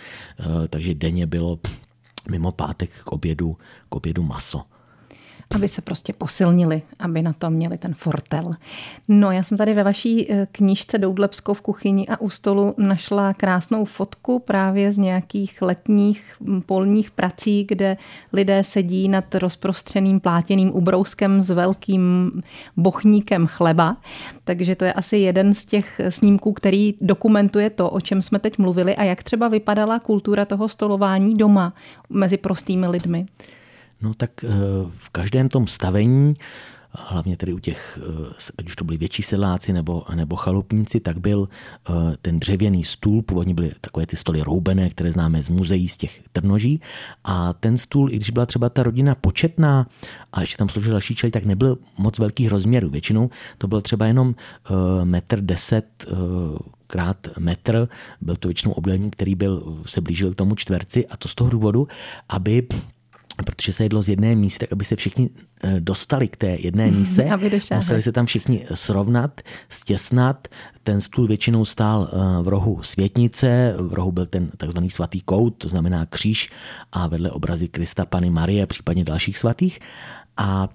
takže 0.70 0.94
denně 0.94 1.28
bylo 1.28 1.60
mimo 2.30 2.52
pátek 2.52 2.98
k 2.98 3.12
obědu, 3.12 3.58
k 3.90 3.96
obědu 3.96 4.24
maso 4.24 4.62
aby 5.56 5.68
se 5.68 5.82
prostě 5.82 6.14
posilnili, 6.14 6.82
aby 7.00 7.22
na 7.22 7.34
to 7.34 7.50
měli 7.50 7.78
ten 7.78 7.94
fortel. 7.94 8.56
No, 9.08 9.32
já 9.32 9.44
jsem 9.44 9.58
tady 9.58 9.74
ve 9.74 9.84
vaší 9.84 10.32
eh, 10.32 10.48
knížce 10.52 10.98
Doudlebsko 10.98 11.54
v 11.54 11.62
kuchyni 11.62 12.08
a 12.08 12.22
u 12.22 12.30
stolu 12.30 12.74
našla 12.78 13.34
krásnou 13.34 13.86
fotku 13.86 14.40
právě 14.40 14.92
z 14.92 14.98
nějakých 14.98 15.62
letních 15.62 16.36
polních 16.66 17.12
prací, 17.12 17.64
kde 17.64 17.98
lidé 18.34 18.64
sedí 18.64 19.08
nad 19.08 19.36
rozprostřeným 19.36 20.20
plátěným 20.20 20.76
ubrouskem 20.76 21.42
s 21.42 21.50
velkým 21.50 22.32
bochníkem 22.78 23.48
chleba. 23.48 23.98
Takže 24.44 24.76
to 24.76 24.86
je 24.86 24.94
asi 24.94 25.18
jeden 25.18 25.54
z 25.54 25.66
těch 25.66 26.02
snímků, 26.10 26.54
který 26.54 26.94
dokumentuje 27.02 27.70
to, 27.70 27.90
o 27.90 28.02
čem 28.02 28.22
jsme 28.22 28.40
teď 28.40 28.58
mluvili 28.58 28.96
a 28.96 29.04
jak 29.04 29.24
třeba 29.24 29.48
vypadala 29.48 30.00
kultura 30.00 30.46
toho 30.46 30.70
stolování 30.70 31.34
doma 31.34 31.74
mezi 32.10 32.38
prostými 32.38 32.88
lidmi. 32.88 33.26
No 34.02 34.14
tak 34.14 34.44
eh, 34.44 34.50
v 34.98 35.10
každém 35.10 35.50
tom 35.50 35.68
stavení, 35.68 36.34
hlavně 36.92 37.38
tedy 37.38 37.54
u 37.54 37.60
těch, 37.60 38.00
eh, 38.02 38.34
ať 38.58 38.66
už 38.66 38.76
to 38.76 38.84
byli 38.86 38.98
větší 38.98 39.24
sedláci 39.24 39.74
nebo, 39.74 40.04
nebo 40.16 40.36
chalupníci, 40.36 41.00
tak 41.00 41.18
byl 41.18 41.50
eh, 41.50 41.94
ten 42.22 42.38
dřevěný 42.38 42.84
stůl, 42.84 43.22
původně 43.22 43.54
byly 43.54 43.72
takové 43.82 44.06
ty 44.06 44.18
stoly 44.18 44.42
roubené, 44.42 44.90
které 44.90 45.12
známe 45.12 45.44
z 45.44 45.50
muzeí, 45.50 45.88
z 45.90 45.98
těch 45.98 46.22
trnoží. 46.34 46.82
A 47.24 47.54
ten 47.54 47.78
stůl, 47.78 48.12
i 48.12 48.16
když 48.16 48.30
byla 48.30 48.46
třeba 48.46 48.70
ta 48.70 48.84
rodina 48.84 49.16
početná 49.16 49.88
a 50.34 50.42
ještě 50.42 50.58
tam 50.58 50.70
sloužil 50.70 50.92
další 50.92 51.16
čaj, 51.16 51.32
tak 51.32 51.46
nebyl 51.46 51.78
moc 51.98 52.20
velkých 52.20 52.50
rozměrů. 52.50 52.90
Většinou 52.90 53.30
to 53.58 53.68
bylo 53.68 53.82
třeba 53.82 54.06
jenom 54.06 54.36
metr 55.04 55.42
deset 55.42 56.06
krát 56.88 57.28
metr, 57.40 57.90
byl 58.22 58.36
to 58.36 58.48
většinou 58.48 58.74
obdélník, 58.74 59.16
který 59.16 59.36
byl, 59.36 59.82
se 59.86 60.02
blížil 60.02 60.34
k 60.34 60.36
tomu 60.36 60.56
čtverci 60.56 61.08
a 61.08 61.18
to 61.18 61.28
z 61.28 61.36
toho 61.36 61.50
důvodu, 61.50 61.88
aby 62.30 62.68
protože 63.44 63.74
se 63.74 63.84
jedlo 63.84 64.04
z 64.04 64.10
jedné 64.10 64.36
mísy, 64.36 64.60
tak 64.60 64.72
aby 64.72 64.86
se 64.86 64.96
všichni 64.96 65.30
eh, 65.64 65.80
dostali 65.80 66.28
k 66.28 66.38
té 66.38 66.48
jedné 66.48 66.92
míse, 66.92 67.24
museli 67.76 68.02
se 68.02 68.12
tam 68.12 68.26
všichni 68.26 68.66
srovnat, 68.74 69.42
stěsnat. 69.70 70.48
Ten 70.84 71.02
stůl 71.02 71.28
většinou 71.28 71.66
stál 71.66 72.10
eh, 72.12 72.44
v 72.44 72.48
rohu 72.48 72.84
světnice, 72.84 73.76
v 73.80 73.94
rohu 73.94 74.12
byl 74.12 74.28
ten 74.28 74.50
takzvaný 74.58 74.90
svatý 74.90 75.22
kout, 75.22 75.54
to 75.58 75.70
znamená 75.70 76.06
kříž 76.06 76.50
a 76.92 77.08
vedle 77.08 77.32
obrazy 77.32 77.68
Krista, 77.68 78.06
Pany 78.06 78.30
Marie, 78.30 78.66
případně 78.68 79.04
dalších 79.04 79.38
svatých. 79.38 79.80
A 80.38 80.70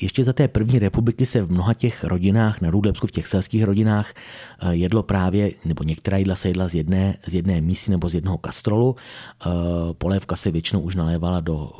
ještě 0.00 0.24
za 0.24 0.32
té 0.32 0.48
první 0.48 0.78
republiky 0.78 1.26
se 1.26 1.42
v 1.42 1.50
mnoha 1.50 1.74
těch 1.74 2.04
rodinách, 2.04 2.60
na 2.60 2.70
Rudlepsku, 2.70 3.06
v 3.06 3.10
těch 3.10 3.28
selských 3.28 3.64
rodinách, 3.64 4.14
eh, 4.60 4.74
jedlo 4.74 5.02
právě, 5.02 5.50
nebo 5.64 5.84
některá 5.84 6.16
jídla 6.16 6.34
se 6.34 6.48
jedla 6.48 6.68
z 6.68 6.74
jedné, 6.74 7.16
z 7.26 7.34
jedné 7.34 7.60
mísy 7.60 7.90
nebo 7.90 8.08
z 8.08 8.14
jednoho 8.14 8.38
kastrolu. 8.38 8.96
Eh, 8.96 9.48
polévka 9.92 10.36
se 10.36 10.50
většinou 10.50 10.80
už 10.80 10.94
nalévala 10.94 11.40
do 11.40 11.70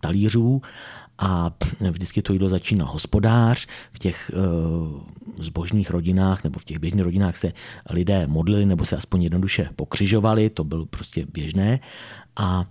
talířů 0.00 0.62
a 1.18 1.50
vždycky 1.90 2.22
to 2.22 2.32
jídlo 2.32 2.48
začínal 2.48 2.88
hospodář. 2.88 3.66
V 3.92 3.98
těch 3.98 4.30
zbožných 5.38 5.90
rodinách 5.90 6.44
nebo 6.44 6.58
v 6.58 6.64
těch 6.64 6.78
běžných 6.78 7.04
rodinách 7.04 7.36
se 7.36 7.52
lidé 7.90 8.26
modlili 8.26 8.66
nebo 8.66 8.84
se 8.84 8.96
aspoň 8.96 9.22
jednoduše 9.22 9.68
pokřižovali, 9.76 10.50
to 10.50 10.64
bylo 10.64 10.86
prostě 10.86 11.26
běžné. 11.32 11.80
A 12.36 12.64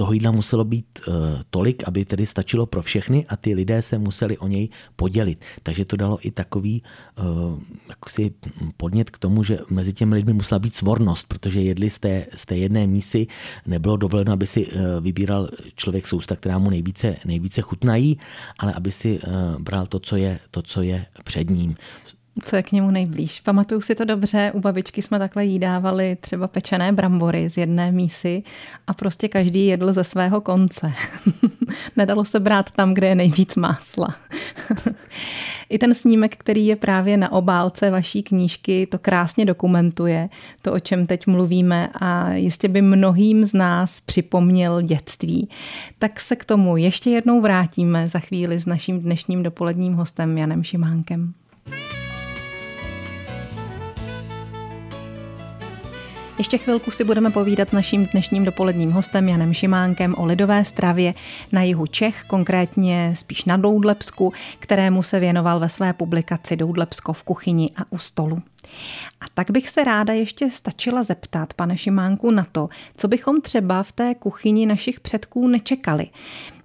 toho 0.00 0.12
jídla 0.12 0.30
muselo 0.30 0.64
být 0.64 1.00
tolik, 1.50 1.84
aby 1.84 2.04
tedy 2.04 2.26
stačilo 2.26 2.66
pro 2.66 2.82
všechny 2.82 3.26
a 3.28 3.36
ty 3.36 3.54
lidé 3.54 3.82
se 3.82 3.98
museli 3.98 4.38
o 4.38 4.48
něj 4.48 4.68
podělit. 4.96 5.44
Takže 5.62 5.84
to 5.84 5.96
dalo 5.96 6.18
i 6.22 6.30
takový 6.30 6.82
jaksi 7.88 8.32
podnět 8.76 9.10
k 9.10 9.18
tomu, 9.18 9.44
že 9.44 9.58
mezi 9.70 9.92
těmi 9.92 10.14
lidmi 10.14 10.32
musela 10.32 10.58
být 10.58 10.76
svornost, 10.76 11.28
protože 11.28 11.60
jedli 11.60 11.90
z 11.90 11.98
té, 11.98 12.26
z 12.34 12.46
té 12.46 12.56
jedné 12.56 12.86
mísy, 12.86 13.26
nebylo 13.66 13.96
dovoleno, 13.96 14.32
aby 14.32 14.46
si 14.46 14.72
vybíral 15.00 15.48
člověk 15.76 16.08
sousta, 16.08 16.36
která 16.36 16.58
mu 16.58 16.70
nejvíce, 16.70 17.16
nejvíce 17.24 17.60
chutnají, 17.60 18.18
ale 18.58 18.72
aby 18.72 18.92
si 18.92 19.20
bral 19.58 19.86
to, 19.86 20.00
co 20.00 20.16
je, 20.16 20.38
to, 20.50 20.62
co 20.62 20.82
je 20.82 21.06
před 21.24 21.50
ním 21.50 21.76
co 22.44 22.56
je 22.56 22.62
k 22.62 22.72
němu 22.72 22.90
nejblíž. 22.90 23.40
Pamatuju 23.40 23.80
si 23.80 23.94
to 23.94 24.04
dobře, 24.04 24.52
u 24.54 24.60
babičky 24.60 25.02
jsme 25.02 25.18
takhle 25.18 25.44
jídávali 25.44 26.16
třeba 26.20 26.48
pečené 26.48 26.92
brambory 26.92 27.50
z 27.50 27.56
jedné 27.56 27.92
mísy 27.92 28.42
a 28.86 28.94
prostě 28.94 29.28
každý 29.28 29.66
jedl 29.66 29.92
ze 29.92 30.04
svého 30.04 30.40
konce. 30.40 30.92
Nedalo 31.96 32.24
se 32.24 32.40
brát 32.40 32.70
tam, 32.70 32.94
kde 32.94 33.06
je 33.06 33.14
nejvíc 33.14 33.56
másla. 33.56 34.08
I 35.68 35.78
ten 35.78 35.94
snímek, 35.94 36.36
který 36.36 36.66
je 36.66 36.76
právě 36.76 37.16
na 37.16 37.32
obálce 37.32 37.90
vaší 37.90 38.22
knížky, 38.22 38.86
to 38.86 38.98
krásně 38.98 39.44
dokumentuje, 39.44 40.28
to, 40.62 40.72
o 40.72 40.78
čem 40.78 41.06
teď 41.06 41.26
mluvíme 41.26 41.88
a 42.00 42.32
jistě 42.32 42.68
by 42.68 42.82
mnohým 42.82 43.44
z 43.44 43.52
nás 43.52 44.00
připomněl 44.00 44.82
dětství. 44.82 45.48
Tak 45.98 46.20
se 46.20 46.36
k 46.36 46.44
tomu 46.44 46.76
ještě 46.76 47.10
jednou 47.10 47.40
vrátíme 47.40 48.08
za 48.08 48.18
chvíli 48.18 48.60
s 48.60 48.66
naším 48.66 49.00
dnešním 49.00 49.42
dopoledním 49.42 49.94
hostem 49.94 50.38
Janem 50.38 50.62
Šimánkem. 50.62 51.34
Ještě 56.40 56.58
chvilku 56.58 56.90
si 56.90 57.04
budeme 57.04 57.30
povídat 57.30 57.68
s 57.68 57.72
naším 57.72 58.06
dnešním 58.06 58.44
dopoledním 58.44 58.90
hostem 58.92 59.28
Janem 59.28 59.54
Šimánkem 59.54 60.14
o 60.18 60.26
lidové 60.26 60.64
stravě 60.64 61.14
na 61.52 61.62
jihu 61.62 61.86
Čech, 61.86 62.24
konkrétně 62.26 63.12
spíš 63.16 63.44
na 63.44 63.56
Doudlepsku, 63.56 64.32
kterému 64.58 65.02
se 65.02 65.20
věnoval 65.20 65.60
ve 65.60 65.68
své 65.68 65.92
publikaci 65.92 66.56
Doudlepsko 66.56 67.12
v 67.12 67.22
kuchyni 67.22 67.70
a 67.76 67.80
u 67.90 67.98
stolu. 67.98 68.38
A 69.20 69.24
tak 69.34 69.50
bych 69.50 69.68
se 69.68 69.84
ráda 69.84 70.12
ještě 70.12 70.50
stačila 70.50 71.02
zeptat, 71.02 71.54
pane 71.54 71.76
Šimánku, 71.76 72.30
na 72.30 72.46
to, 72.52 72.68
co 72.96 73.08
bychom 73.08 73.40
třeba 73.40 73.82
v 73.82 73.92
té 73.92 74.14
kuchyni 74.14 74.66
našich 74.66 75.00
předků 75.00 75.48
nečekali. 75.48 76.06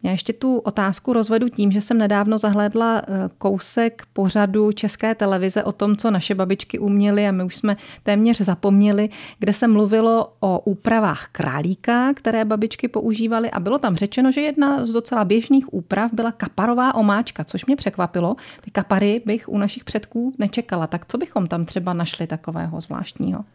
Já 0.05 0.11
ještě 0.11 0.33
tu 0.33 0.57
otázku 0.57 1.13
rozvedu 1.13 1.49
tím, 1.49 1.71
že 1.71 1.81
jsem 1.81 1.97
nedávno 1.97 2.37
zahlédla 2.37 3.01
eh, 3.01 3.29
kousek 3.37 4.03
pořadu 4.13 4.71
České 4.71 5.15
televize 5.15 5.63
o 5.63 5.71
tom, 5.71 5.97
co 5.97 6.11
naše 6.11 6.35
babičky 6.35 6.79
uměly 6.79 7.27
a 7.27 7.31
my 7.31 7.43
už 7.43 7.55
jsme 7.55 7.77
téměř 8.03 8.41
zapomněli, 8.41 9.09
kde 9.39 9.53
se 9.53 9.67
mluvilo 9.67 10.33
o 10.39 10.59
úpravách 10.59 11.27
králíka, 11.31 12.13
které 12.13 12.45
babičky 12.45 12.87
používaly 12.87 13.51
a 13.51 13.59
bylo 13.59 13.77
tam 13.77 13.95
řečeno, 13.95 14.31
že 14.31 14.41
jedna 14.41 14.85
z 14.85 14.89
docela 14.89 15.25
běžných 15.25 15.73
úprav 15.73 16.13
byla 16.13 16.31
kaparová 16.31 16.95
omáčka, 16.95 17.43
což 17.43 17.65
mě 17.65 17.75
překvapilo. 17.75 18.35
Ty 18.61 18.71
kapary 18.71 19.21
bych 19.25 19.49
u 19.49 19.57
našich 19.57 19.83
předků 19.83 20.33
nečekala. 20.37 20.87
Tak 20.87 21.05
co 21.05 21.17
bychom 21.17 21.47
tam 21.47 21.65
třeba 21.65 21.93
našli 21.93 22.27
takového 22.27 22.81
zvláštního? 22.81 23.45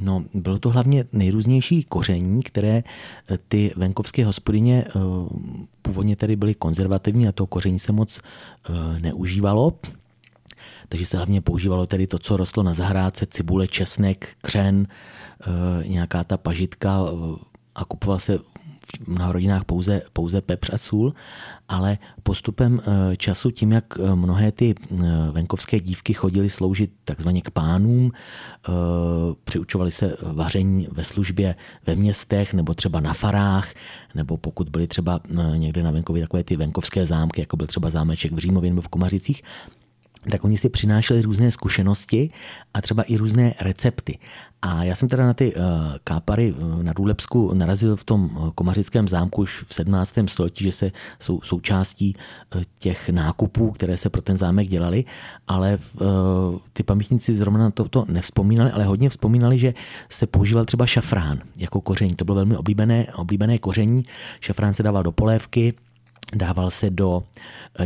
No, 0.00 0.24
bylo 0.34 0.58
to 0.58 0.70
hlavně 0.70 1.04
nejrůznější 1.12 1.84
koření, 1.84 2.42
které 2.42 2.82
eh, 3.30 3.38
ty 3.48 3.72
venkovské 3.76 4.24
hospodyně 4.24 4.84
eh, 4.88 4.92
původně 5.82 6.16
tedy 6.16 6.36
byly 6.36 6.54
konzervativní 6.54 7.28
a 7.28 7.32
to 7.32 7.46
koření 7.46 7.78
se 7.78 7.92
moc 7.92 8.20
eh, 8.20 9.00
neužívalo. 9.00 9.72
Takže 10.88 11.06
se 11.06 11.16
hlavně 11.16 11.40
používalo 11.40 11.86
tedy 11.86 12.06
to, 12.06 12.18
co 12.18 12.36
rostlo 12.36 12.62
na 12.62 12.74
zahrádce, 12.74 13.26
cibule, 13.26 13.68
česnek, 13.68 14.36
křen, 14.42 14.86
nějaká 15.86 16.24
ta 16.24 16.36
pažitka 16.36 17.00
a 17.74 17.84
kupoval 17.84 18.18
se 18.18 18.38
v 19.04 19.08
mnoha 19.08 19.32
rodinách 19.32 19.64
pouze, 19.64 20.02
pouze 20.12 20.40
pepř 20.40 20.70
a 20.72 20.78
sůl, 20.78 21.14
ale 21.68 21.98
postupem 22.22 22.80
eh, 22.80 23.16
času 23.16 23.50
tím, 23.50 23.72
jak 23.72 23.84
eh, 23.98 24.14
mnohé 24.14 24.52
ty 24.52 24.74
eh, 24.74 24.96
venkovské 25.32 25.80
dívky 25.80 26.12
chodily 26.12 26.50
sloužit 26.50 26.90
takzvaně 27.04 27.42
k 27.42 27.50
pánům, 27.50 28.12
přiučovali 29.44 29.90
se 29.90 30.16
vaření 30.22 30.88
ve 30.92 31.04
službě 31.04 31.54
ve 31.86 31.94
městech 31.94 32.54
nebo 32.54 32.74
třeba 32.74 33.00
na 33.00 33.12
farách, 33.12 33.74
nebo 34.14 34.36
pokud 34.36 34.68
byly 34.68 34.86
třeba 34.86 35.20
někde 35.56 35.82
na 35.82 35.90
venkově 35.90 36.22
takové 36.22 36.44
ty 36.44 36.56
venkovské 36.56 37.06
zámky, 37.06 37.40
jako 37.40 37.56
byl 37.56 37.66
třeba 37.66 37.90
zámeček 37.90 38.32
v 38.32 38.38
Římově 38.38 38.70
nebo 38.70 38.82
v 38.82 38.88
Komařicích, 38.88 39.42
tak 40.30 40.44
oni 40.44 40.56
si 40.56 40.68
přinášeli 40.68 41.22
různé 41.22 41.50
zkušenosti 41.50 42.30
a 42.74 42.80
třeba 42.80 43.02
i 43.02 43.16
různé 43.16 43.54
recepty. 43.60 44.18
A 44.62 44.84
já 44.84 44.94
jsem 44.94 45.08
teda 45.08 45.26
na 45.26 45.34
ty 45.34 45.54
uh, 45.54 45.62
kápary 46.04 46.52
uh, 46.52 46.82
na 46.82 46.92
Důlepsku 46.92 47.54
narazil 47.54 47.96
v 47.96 48.04
tom 48.04 48.24
uh, 48.24 48.50
komařickém 48.50 49.08
zámku 49.08 49.42
už 49.42 49.64
v 49.66 49.74
17. 49.74 50.14
století, 50.26 50.64
že 50.64 50.72
se 50.72 50.90
jsou 51.20 51.40
součástí 51.44 52.16
těch 52.78 53.08
nákupů, 53.08 53.70
které 53.70 53.96
se 53.96 54.10
pro 54.10 54.22
ten 54.22 54.36
zámek 54.36 54.68
dělali, 54.68 55.04
ale 55.48 55.78
ty 56.72 56.82
pamětníci 56.82 57.36
zrovna 57.36 57.60
na 57.60 57.70
to, 57.70 57.88
to 57.88 58.04
nevzpomínali, 58.08 58.70
ale 58.70 58.84
hodně 58.84 59.08
vzpomínali, 59.08 59.58
že 59.58 59.74
se 60.08 60.26
používal 60.26 60.64
třeba 60.64 60.86
šafrán 60.86 61.38
jako 61.58 61.80
koření. 61.80 62.14
To 62.14 62.24
bylo 62.24 62.34
velmi 62.34 62.56
oblíbené, 62.56 63.06
oblíbené 63.14 63.58
koření. 63.58 64.02
Šafrán 64.40 64.74
se 64.74 64.82
dával 64.82 65.02
do 65.02 65.12
polévky, 65.12 65.74
dával 66.34 66.70
se 66.70 66.90
do, 66.90 67.22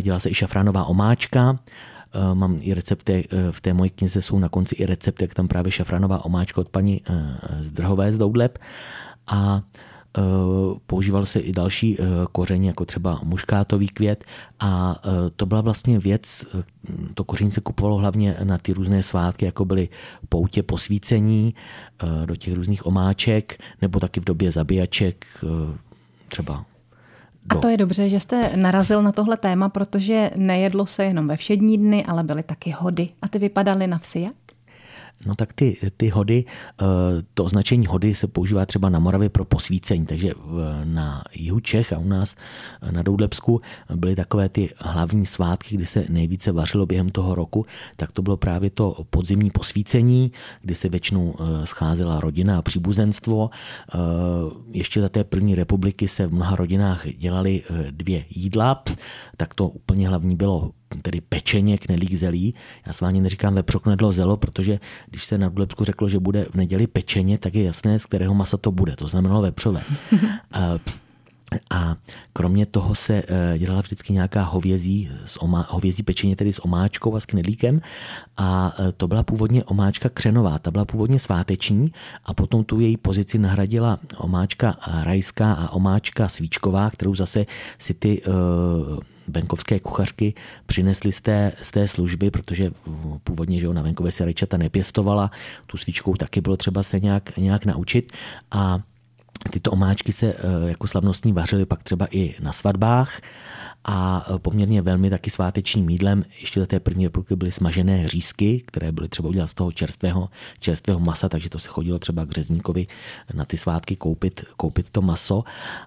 dělala 0.03 0.19
se 0.19 0.31
i 0.31 0.35
šafránová 0.35 0.85
omáčka, 0.85 1.59
Eh, 2.02 2.02
mám 2.35 2.59
i 2.61 2.75
recepty, 2.75 3.29
eh, 3.31 3.53
v 3.53 3.61
té 3.61 3.75
mojí 3.75 3.91
knize 3.91 4.23
jsou 4.23 4.39
na 4.39 4.49
konci 4.49 4.75
i 4.75 4.87
recepty, 4.87 5.25
jak 5.25 5.35
tam 5.35 5.49
právě 5.49 5.73
šafranová 5.73 6.25
omáčka 6.25 6.61
od 6.61 6.69
paní 6.69 7.03
eh, 7.07 7.37
Zdrhové 7.61 8.13
z 8.13 8.19
Doudleb 8.19 8.59
a 9.27 9.63
používal 10.87 11.27
se 11.27 11.41
i 11.41 11.53
další 11.53 11.99
koření, 12.33 12.67
jako 12.67 12.85
třeba 12.85 13.21
muškátový 13.25 13.89
květ. 13.89 14.25
A 14.61 14.97
to 15.37 15.47
byla 15.47 15.61
vlastně 15.61 15.99
věc, 15.99 16.45
to 17.15 17.25
koření 17.25 17.51
se 17.51 17.61
kupovalo 17.61 17.97
hlavně 17.97 18.37
na 18.45 18.59
ty 18.59 18.73
různé 18.73 19.03
svátky, 19.03 19.45
jako 19.45 19.65
byly 19.65 19.89
poutě 20.29 20.63
posvícení 20.63 21.55
do 22.25 22.37
těch 22.37 22.55
různých 22.55 22.87
omáček, 22.87 23.61
nebo 23.83 24.01
taky 24.01 24.21
v 24.21 24.25
době 24.25 24.51
zabíjaček, 24.51 25.27
třeba 26.29 26.65
a 27.49 27.55
to 27.55 27.69
je 27.69 27.77
dobře, 27.77 28.09
že 28.09 28.21
jste 28.21 28.57
narazil 28.57 29.03
na 29.03 29.13
tohle 29.13 29.37
téma, 29.37 29.69
protože 29.69 30.31
nejedlo 30.37 30.87
se 30.87 31.05
jenom 31.05 31.29
ve 31.29 31.37
všední 31.37 31.79
dny, 31.79 32.05
ale 32.05 32.23
byly 32.23 32.43
taky 32.43 32.75
hody. 32.79 33.09
A 33.23 33.29
ty 33.29 33.39
vypadaly 33.39 33.87
na 33.87 33.99
vsi 33.99 34.21
jak? 34.21 34.35
No 35.27 35.35
tak 35.35 35.53
ty, 35.53 35.77
ty 35.97 36.09
hody, 36.09 36.45
eh, 36.45 36.85
to 37.35 37.45
označení 37.45 37.87
hody 37.87 38.15
se 38.15 38.27
používá 38.27 38.67
třeba 38.67 38.89
na 38.89 38.99
Moravě 38.99 39.29
pro 39.29 39.45
posvícení, 39.45 40.07
takže 40.07 40.33
na 40.85 41.25
jihu 41.35 41.61
Čech 41.61 41.93
a 41.93 41.99
u 41.99 42.09
nás 42.09 42.37
na 42.91 43.03
Doudlepsku 43.03 43.61
byly 43.95 44.17
takové 44.17 44.49
ty 44.49 44.75
hlavní 44.79 45.27
svátky, 45.27 45.77
kdy 45.77 45.87
se 45.87 46.05
nejvíce 46.09 46.53
vařilo 46.53 46.87
během 46.87 47.09
toho 47.09 47.35
roku, 47.35 47.67
tak 47.97 48.13
to 48.13 48.23
bylo 48.23 48.37
právě 48.37 48.71
to 48.71 49.05
podzimní 49.11 49.51
posvícení, 49.51 50.33
kdy 50.63 50.75
se 50.75 50.89
většinou 50.89 51.35
eh, 51.35 51.67
scházela 51.67 52.21
rodina 52.21 52.59
a 52.59 52.63
příbuzenstvo. 52.63 53.51
Eh, 53.51 53.99
ještě 54.71 55.01
za 55.01 55.09
té 55.09 55.25
první 55.25 55.55
republiky 55.55 56.09
se 56.09 56.27
v 56.27 56.33
mnoha 56.33 56.57
rodinách 56.57 57.09
dělali 57.09 57.63
dvě 57.91 58.25
jídla, 58.31 58.85
tak 59.37 59.55
to 59.55 59.69
úplně 59.69 60.09
hlavní 60.09 60.37
bylo 60.37 60.73
tedy 61.03 61.21
pečeně, 61.21 61.79
knedlík 61.79 62.15
zelí. 62.15 62.55
Já 62.87 62.93
s 62.93 63.01
vámi 63.01 63.21
neříkám 63.21 63.55
vepřoknedlo 63.55 64.13
zelo, 64.13 64.37
protože 64.37 64.81
když 65.11 65.25
se 65.25 65.39
na 65.39 65.49
Dulebsku 65.49 65.85
řeklo, 65.85 66.09
že 66.09 66.19
bude 66.19 66.47
v 66.51 66.55
neděli 66.55 66.87
pečeně, 66.87 67.39
tak 67.39 67.55
je 67.55 67.65
jasné, 67.65 67.99
z 67.99 68.07
kterého 68.07 68.35
masa 68.35 68.57
to 68.57 68.73
bude. 68.73 68.97
To 68.97 69.09
znamenalo 69.09 69.43
vepřové. 69.43 69.83
A 71.71 71.97
kromě 72.33 72.67
toho 72.67 72.95
se 72.95 73.23
eh, 73.29 73.59
dělala 73.59 73.81
vždycky 73.81 74.13
nějaká 74.13 74.43
hovězí, 74.43 75.11
s 75.25 75.43
omá, 75.43 75.67
hovězí 75.71 76.03
pečeně 76.03 76.37
tedy 76.37 76.53
s 76.53 76.65
omáčkou 76.65 77.17
a 77.17 77.21
s 77.21 77.27
knedlíkem. 77.27 77.81
A 78.37 78.75
eh, 78.79 78.93
to 78.93 79.09
byla 79.09 79.23
původně 79.23 79.65
omáčka 79.65 80.09
křenová, 80.09 80.59
ta 80.59 80.71
byla 80.71 80.85
původně 80.85 81.19
sváteční 81.19 81.93
a 82.25 82.35
potom 82.35 82.65
tu 82.65 82.81
její 82.81 82.97
pozici 82.97 83.39
nahradila 83.39 83.99
omáčka 84.17 84.77
rajská 85.03 85.53
a 85.53 85.73
omáčka 85.73 86.29
svíčková, 86.29 86.91
kterou 86.91 87.15
zase 87.15 87.47
si 87.79 87.95
ty 87.95 88.23
uh, 88.23 88.33
venkovské 89.29 89.81
kuchařky 89.81 90.35
přinesly 90.67 91.13
z 91.13 91.21
té, 91.21 91.53
z 91.63 91.71
té 91.71 91.89
služby, 91.89 92.31
protože 92.31 92.71
původně 93.25 93.61
že 93.61 93.69
na 93.69 93.83
venkově 93.83 94.13
se 94.13 94.25
rajčata 94.25 94.57
nepěstovala, 94.57 95.31
tu 95.67 95.77
svíčkou 95.77 96.15
taky 96.15 96.41
bylo 96.41 96.57
třeba 96.57 96.83
se 96.83 97.01
nějak, 97.01 97.37
nějak 97.37 97.65
naučit. 97.65 98.13
A 98.51 98.81
Tyto 99.53 99.71
omáčky 99.71 100.13
se 100.13 100.27
eh, 100.27 100.69
jako 100.69 100.87
slavnostní 100.87 101.33
vařily 101.33 101.67
pak 101.67 101.83
třeba 101.83 102.07
i 102.11 102.35
na 102.41 102.53
svatbách 102.53 103.21
a 103.85 104.27
eh, 104.27 104.39
poměrně 104.39 104.83
velmi 104.83 105.11
taky 105.11 105.31
svátečním 105.31 105.91
jídlem 105.91 106.25
ještě 106.41 106.61
za 106.61 106.67
té 106.67 106.81
první 106.81 107.07
republiky 107.07 107.37
byly 107.37 107.53
smažené 107.53 108.09
řízky, 108.09 108.63
které 108.67 108.93
byly 108.93 109.09
třeba 109.09 109.29
udělat 109.29 109.47
z 109.47 109.55
toho 109.55 109.73
čerstvého, 109.73 110.29
čerstvého 110.59 111.01
masa, 111.01 111.29
takže 111.29 111.51
to 111.51 111.59
se 111.59 111.69
chodilo 111.69 111.99
třeba 111.99 112.25
k 112.25 112.31
řezníkovi 112.31 112.87
na 113.35 113.45
ty 113.45 113.57
svátky 113.57 113.97
koupit, 113.97 114.45
koupit 114.57 114.91
to 114.91 115.03
maso 115.03 115.45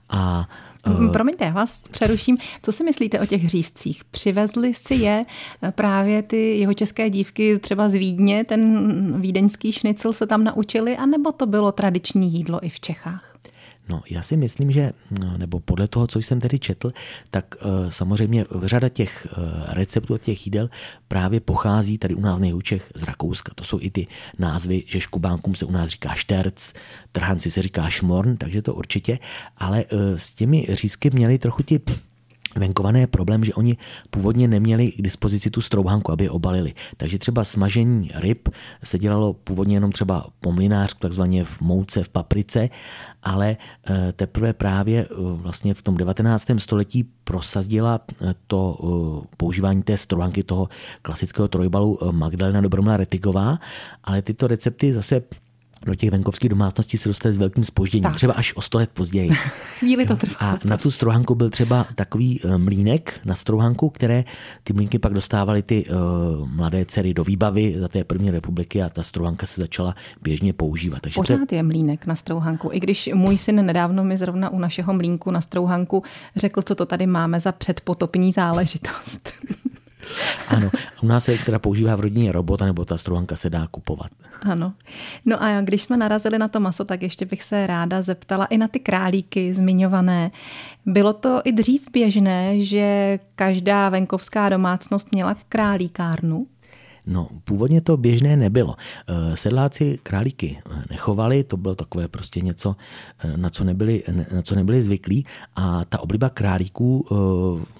a 0.09 0.49
eh, 0.87 1.11
Promiňte, 1.11 1.45
já 1.45 1.51
vás 1.51 1.83
přeruším. 1.91 2.37
Co 2.61 2.71
si 2.71 2.83
myslíte 2.83 3.19
o 3.19 3.25
těch 3.25 3.49
řízcích? 3.49 4.03
Přivezli 4.05 4.73
si 4.73 4.95
je 4.95 5.25
právě 5.71 6.21
ty 6.21 6.57
jeho 6.57 6.73
české 6.73 7.09
dívky 7.09 7.59
třeba 7.59 7.89
z 7.89 7.93
Vídně, 7.93 8.43
ten 8.43 9.21
vídeňský 9.21 9.71
šnicl 9.71 10.13
se 10.13 10.27
tam 10.27 10.43
naučili, 10.43 10.97
anebo 10.97 11.31
to 11.31 11.45
bylo 11.45 11.71
tradiční 11.71 12.33
jídlo 12.33 12.65
i 12.65 12.69
v 12.69 12.79
Čechách? 12.79 13.34
No, 13.89 14.01
já 14.09 14.21
si 14.21 14.37
myslím, 14.37 14.71
že, 14.71 14.91
no, 15.23 15.37
nebo 15.37 15.59
podle 15.59 15.87
toho, 15.87 16.07
co 16.07 16.19
jsem 16.19 16.39
tedy 16.39 16.59
četl, 16.59 16.91
tak 17.31 17.55
uh, 17.65 17.89
samozřejmě 17.89 18.45
řada 18.63 18.89
těch 18.89 19.27
uh, 19.37 19.73
receptů 19.73 20.17
těch 20.17 20.47
jídel 20.47 20.69
právě 21.07 21.39
pochází 21.39 21.97
tady 21.97 22.15
u 22.15 22.21
nás 22.21 22.39
nejúčech 22.39 22.91
z 22.95 23.03
Rakouska. 23.03 23.51
To 23.55 23.63
jsou 23.63 23.79
i 23.81 23.89
ty 23.89 24.07
názvy, 24.39 24.83
že 24.87 25.01
škubánkům 25.01 25.55
se 25.55 25.65
u 25.65 25.71
nás 25.71 25.89
říká 25.89 26.13
šterc, 26.13 26.73
trhanci 27.11 27.51
se 27.51 27.61
říká 27.61 27.89
šmorn, 27.89 28.37
takže 28.37 28.61
to 28.61 28.73
určitě, 28.73 29.19
ale 29.57 29.85
uh, 29.85 29.99
s 30.15 30.35
těmi 30.35 30.65
řízky 30.69 31.09
měli 31.09 31.37
trochu 31.37 31.63
ti 31.63 31.81
venkované 32.55 32.99
je 32.99 33.07
problém, 33.07 33.43
že 33.43 33.53
oni 33.53 33.77
původně 34.09 34.47
neměli 34.47 34.91
k 34.91 35.01
dispozici 35.01 35.49
tu 35.49 35.61
strouhanku, 35.61 36.11
aby 36.11 36.23
je 36.23 36.29
obalili. 36.29 36.73
Takže 36.97 37.17
třeba 37.17 37.43
smažení 37.43 38.09
ryb 38.15 38.49
se 38.83 38.99
dělalo 38.99 39.33
původně 39.33 39.75
jenom 39.75 39.91
třeba 39.91 40.27
po 40.39 40.51
mlinářsku, 40.51 40.99
takzvaně 40.99 41.45
v 41.45 41.61
mouce, 41.61 42.03
v 42.03 42.09
paprice, 42.09 42.69
ale 43.23 43.57
eh, 43.89 44.13
teprve 44.13 44.53
právě 44.53 45.05
eh, 45.05 45.07
vlastně 45.17 45.73
v 45.73 45.81
tom 45.81 45.97
19. 45.97 46.47
století 46.57 47.03
prosazdila 47.23 48.01
eh, 48.21 48.35
to 48.47 48.79
používání 49.37 49.83
té 49.83 49.97
strouhanky 49.97 50.43
toho 50.43 50.69
klasického 51.01 51.47
trojbalu 51.47 51.99
Magdalena 52.11 52.61
Dobromila 52.61 52.97
Retigová, 52.97 53.59
ale 54.03 54.21
tyto 54.21 54.47
recepty 54.47 54.93
zase 54.93 55.21
do 55.85 55.95
těch 55.95 56.11
venkovských 56.11 56.49
domácností 56.49 56.97
se 56.97 57.09
dostali 57.09 57.33
s 57.33 57.37
velkým 57.37 57.63
spožděním, 57.63 58.03
tak. 58.03 58.15
třeba 58.15 58.33
až 58.33 58.53
o 58.55 58.61
sto 58.61 58.77
let 58.77 58.89
později. 58.93 59.29
Chvíli 59.79 60.05
to 60.05 60.15
trvá. 60.15 60.35
A 60.39 60.49
prostě. 60.49 60.67
na 60.67 60.77
tu 60.77 60.91
strouhanku 60.91 61.35
byl 61.35 61.49
třeba 61.49 61.87
takový 61.95 62.41
eh, 62.43 62.57
mlínek 62.57 63.19
na 63.25 63.35
strouhanku, 63.35 63.89
které 63.89 64.23
ty 64.63 64.73
mlínky 64.73 64.99
pak 64.99 65.13
dostávaly 65.13 65.61
ty 65.61 65.85
uh, 65.85 66.49
mladé 66.49 66.85
dcery 66.85 67.13
do 67.13 67.23
výbavy 67.23 67.75
za 67.79 67.87
té 67.87 68.03
první 68.03 68.31
republiky 68.31 68.83
a 68.83 68.89
ta 68.89 69.03
strouhanka 69.03 69.45
se 69.45 69.61
začala 69.61 69.95
běžně 70.21 70.53
používat. 70.53 70.99
Takže 71.01 71.15
Pořád 71.15 71.51
je... 71.51 71.57
je 71.57 71.63
mlínek 71.63 72.05
na 72.05 72.15
strouhanku. 72.15 72.69
I 72.73 72.79
když 72.79 73.09
můj 73.13 73.37
syn 73.37 73.65
nedávno 73.65 74.03
mi 74.03 74.17
zrovna 74.17 74.49
u 74.49 74.59
našeho 74.59 74.93
mlínku 74.93 75.31
na 75.31 75.41
strouhanku 75.41 76.03
řekl, 76.35 76.61
co 76.61 76.75
to 76.75 76.85
tady 76.85 77.07
máme 77.07 77.39
za 77.39 77.51
předpotopní 77.51 78.31
záležitost. 78.31 79.33
Ano, 80.47 80.69
u 81.01 81.07
nás 81.07 81.23
se 81.23 81.37
teda 81.37 81.59
používá 81.59 81.95
v 81.95 81.99
rodině 81.99 82.31
robot, 82.31 82.61
nebo 82.61 82.85
ta 82.85 82.97
struhanka 82.97 83.35
se 83.35 83.49
dá 83.49 83.67
kupovat. 83.71 84.11
Ano. 84.41 84.73
No 85.25 85.43
a 85.43 85.61
když 85.61 85.81
jsme 85.81 85.97
narazili 85.97 86.39
na 86.39 86.47
to 86.47 86.59
maso, 86.59 86.85
tak 86.85 87.01
ještě 87.01 87.25
bych 87.25 87.43
se 87.43 87.67
ráda 87.67 88.01
zeptala 88.01 88.45
i 88.45 88.57
na 88.57 88.67
ty 88.67 88.79
králíky 88.79 89.53
zmiňované. 89.53 90.31
Bylo 90.85 91.13
to 91.13 91.41
i 91.43 91.51
dřív 91.51 91.91
běžné, 91.91 92.61
že 92.61 93.19
každá 93.35 93.89
venkovská 93.89 94.49
domácnost 94.49 95.11
měla 95.11 95.35
králíkárnu? 95.49 96.47
No, 97.07 97.27
původně 97.43 97.81
to 97.81 97.97
běžné 97.97 98.35
nebylo. 98.35 98.75
Eh, 99.07 99.37
sedláci 99.37 99.99
králíky 100.03 100.57
eh, 100.57 100.83
nechovali, 100.89 101.43
to 101.43 101.57
bylo 101.57 101.75
takové 101.75 102.07
prostě 102.07 102.41
něco, 102.41 102.75
eh, 103.19 103.37
na 103.37 103.49
co 103.49 103.63
nebyli, 103.63 104.03
na 104.33 104.41
co 104.41 104.55
nebyli 104.55 104.83
zvyklí 104.83 105.25
a 105.55 105.85
ta 105.85 105.99
obliba 105.99 106.29
králíků 106.29 107.05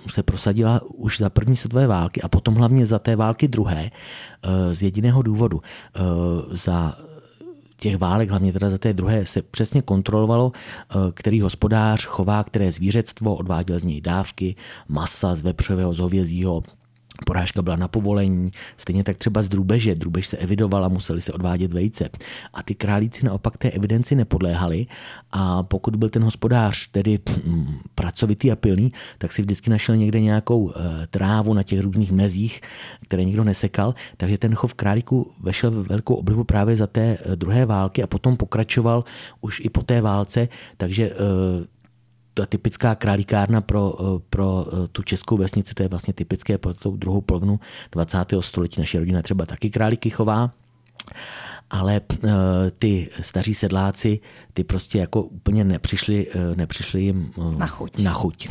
se 0.09 0.23
prosadila 0.23 0.81
už 0.93 1.17
za 1.17 1.29
první 1.29 1.55
světové 1.55 1.87
války 1.87 2.21
a 2.21 2.27
potom 2.27 2.55
hlavně 2.55 2.85
za 2.85 2.99
té 2.99 3.15
války 3.15 3.47
druhé 3.47 3.91
z 4.71 4.83
jediného 4.83 5.21
důvodu. 5.21 5.61
Za 6.51 6.95
těch 7.77 7.97
válek, 7.97 8.29
hlavně 8.29 8.53
teda 8.53 8.69
za 8.69 8.77
té 8.77 8.93
druhé, 8.93 9.25
se 9.25 9.41
přesně 9.41 9.81
kontrolovalo, 9.81 10.51
který 11.13 11.41
hospodář 11.41 12.05
chová 12.05 12.43
které 12.43 12.71
zvířectvo, 12.71 13.35
odváděl 13.35 13.79
z 13.79 13.83
něj 13.83 14.01
dávky, 14.01 14.55
masa 14.87 15.35
z 15.35 15.41
vepřového, 15.41 15.93
z 15.93 15.99
hovězího, 15.99 16.63
Porážka 17.25 17.61
byla 17.61 17.75
na 17.75 17.87
povolení, 17.87 18.51
stejně 18.77 19.03
tak 19.03 19.17
třeba 19.17 19.41
z 19.41 19.49
drůbeže. 19.49 19.95
Drůbež 19.95 20.27
se 20.27 20.37
evidovala, 20.37 20.87
museli 20.87 21.21
se 21.21 21.33
odvádět 21.33 21.73
vejce. 21.73 22.09
A 22.53 22.63
ty 22.63 22.75
králíci 22.75 23.25
naopak 23.25 23.57
té 23.57 23.69
evidenci 23.69 24.15
nepodléhali 24.15 24.87
a 25.31 25.63
pokud 25.63 25.95
byl 25.95 26.09
ten 26.09 26.23
hospodář 26.23 26.87
tedy 26.91 27.19
hm, 27.47 27.77
pracovitý 27.95 28.51
a 28.51 28.55
pilný, 28.55 28.93
tak 29.17 29.31
si 29.31 29.41
vždycky 29.41 29.69
našel 29.69 29.95
někde 29.95 30.21
nějakou 30.21 30.71
e, 30.71 30.73
trávu 31.07 31.53
na 31.53 31.63
těch 31.63 31.79
různých 31.79 32.11
mezích, 32.11 32.61
které 33.03 33.23
nikdo 33.23 33.43
nesekal. 33.43 33.95
Takže 34.17 34.37
ten 34.37 34.55
chov 34.55 34.73
králíků 34.73 35.31
vešel 35.41 35.71
v 35.71 35.87
velkou 35.87 36.15
oblibu 36.15 36.43
právě 36.43 36.75
za 36.75 36.87
té 36.87 37.17
eh, 37.17 37.35
druhé 37.35 37.65
války 37.65 38.03
a 38.03 38.07
potom 38.07 38.37
pokračoval 38.37 39.03
už 39.41 39.61
i 39.65 39.69
po 39.69 39.81
té 39.81 40.01
válce. 40.01 40.47
Takže 40.77 41.09
e, 41.09 41.13
ta 42.35 42.45
typická 42.45 42.95
králíkárna 42.95 43.61
pro, 43.61 43.95
eh, 43.99 44.21
pro 44.29 44.65
eh, 44.67 44.87
tu 44.87 45.03
českou 45.03 45.37
vesnici, 45.37 45.73
to 45.73 45.83
je 45.83 45.89
vlastně 45.89 46.13
typické 46.13 46.57
pro 46.57 46.73
tu 46.73 46.97
druhou 46.97 47.21
polovinu 47.21 47.59
20. 47.91 48.41
století. 48.41 48.81
Naše 48.81 48.99
rodina 48.99 49.21
třeba 49.21 49.45
taky 49.45 49.69
králíky 49.69 50.09
chová, 50.09 50.51
ale 51.69 52.01
uh, 52.01 52.29
ty 52.79 53.09
staří 53.21 53.53
sedláci, 53.53 54.19
ty 54.53 54.63
prostě 54.63 54.99
jako 54.99 55.21
úplně 55.21 55.63
nepřišli, 55.63 56.27
nepřišli 56.55 57.01
jim 57.01 57.31
na 57.57 57.67
chuť. 57.67 57.99
na 57.99 58.13
chuť. 58.13 58.47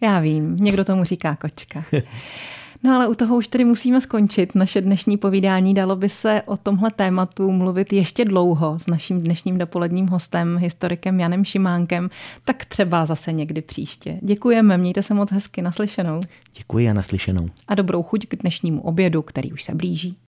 Já 0.00 0.20
vím, 0.20 0.56
někdo 0.56 0.84
tomu 0.84 1.04
říká 1.04 1.36
kočka. 1.36 1.84
No 2.86 2.94
ale 2.94 3.08
u 3.08 3.14
toho 3.14 3.36
už 3.36 3.48
tedy 3.48 3.64
musíme 3.64 4.00
skončit. 4.00 4.54
Naše 4.54 4.80
dnešní 4.80 5.16
povídání 5.16 5.74
dalo 5.74 5.96
by 5.96 6.08
se 6.08 6.42
o 6.46 6.56
tomhle 6.56 6.90
tématu 6.90 7.52
mluvit 7.52 7.92
ještě 7.92 8.24
dlouho 8.24 8.78
s 8.78 8.86
naším 8.86 9.20
dnešním 9.20 9.58
dopoledním 9.58 10.06
hostem, 10.06 10.56
historikem 10.56 11.20
Janem 11.20 11.44
Šimánkem, 11.44 12.10
tak 12.44 12.64
třeba 12.64 13.06
zase 13.06 13.32
někdy 13.32 13.62
příště. 13.62 14.18
Děkujeme, 14.22 14.78
mějte 14.78 15.02
se 15.02 15.14
moc 15.14 15.32
hezky, 15.32 15.62
naslyšenou. 15.62 16.20
Děkuji 16.58 16.90
a 16.90 16.92
naslyšenou. 16.92 17.48
A 17.68 17.74
dobrou 17.74 18.02
chuť 18.02 18.26
k 18.26 18.36
dnešnímu 18.36 18.82
obědu, 18.82 19.22
který 19.22 19.52
už 19.52 19.62
se 19.62 19.74
blíží. 19.74 20.16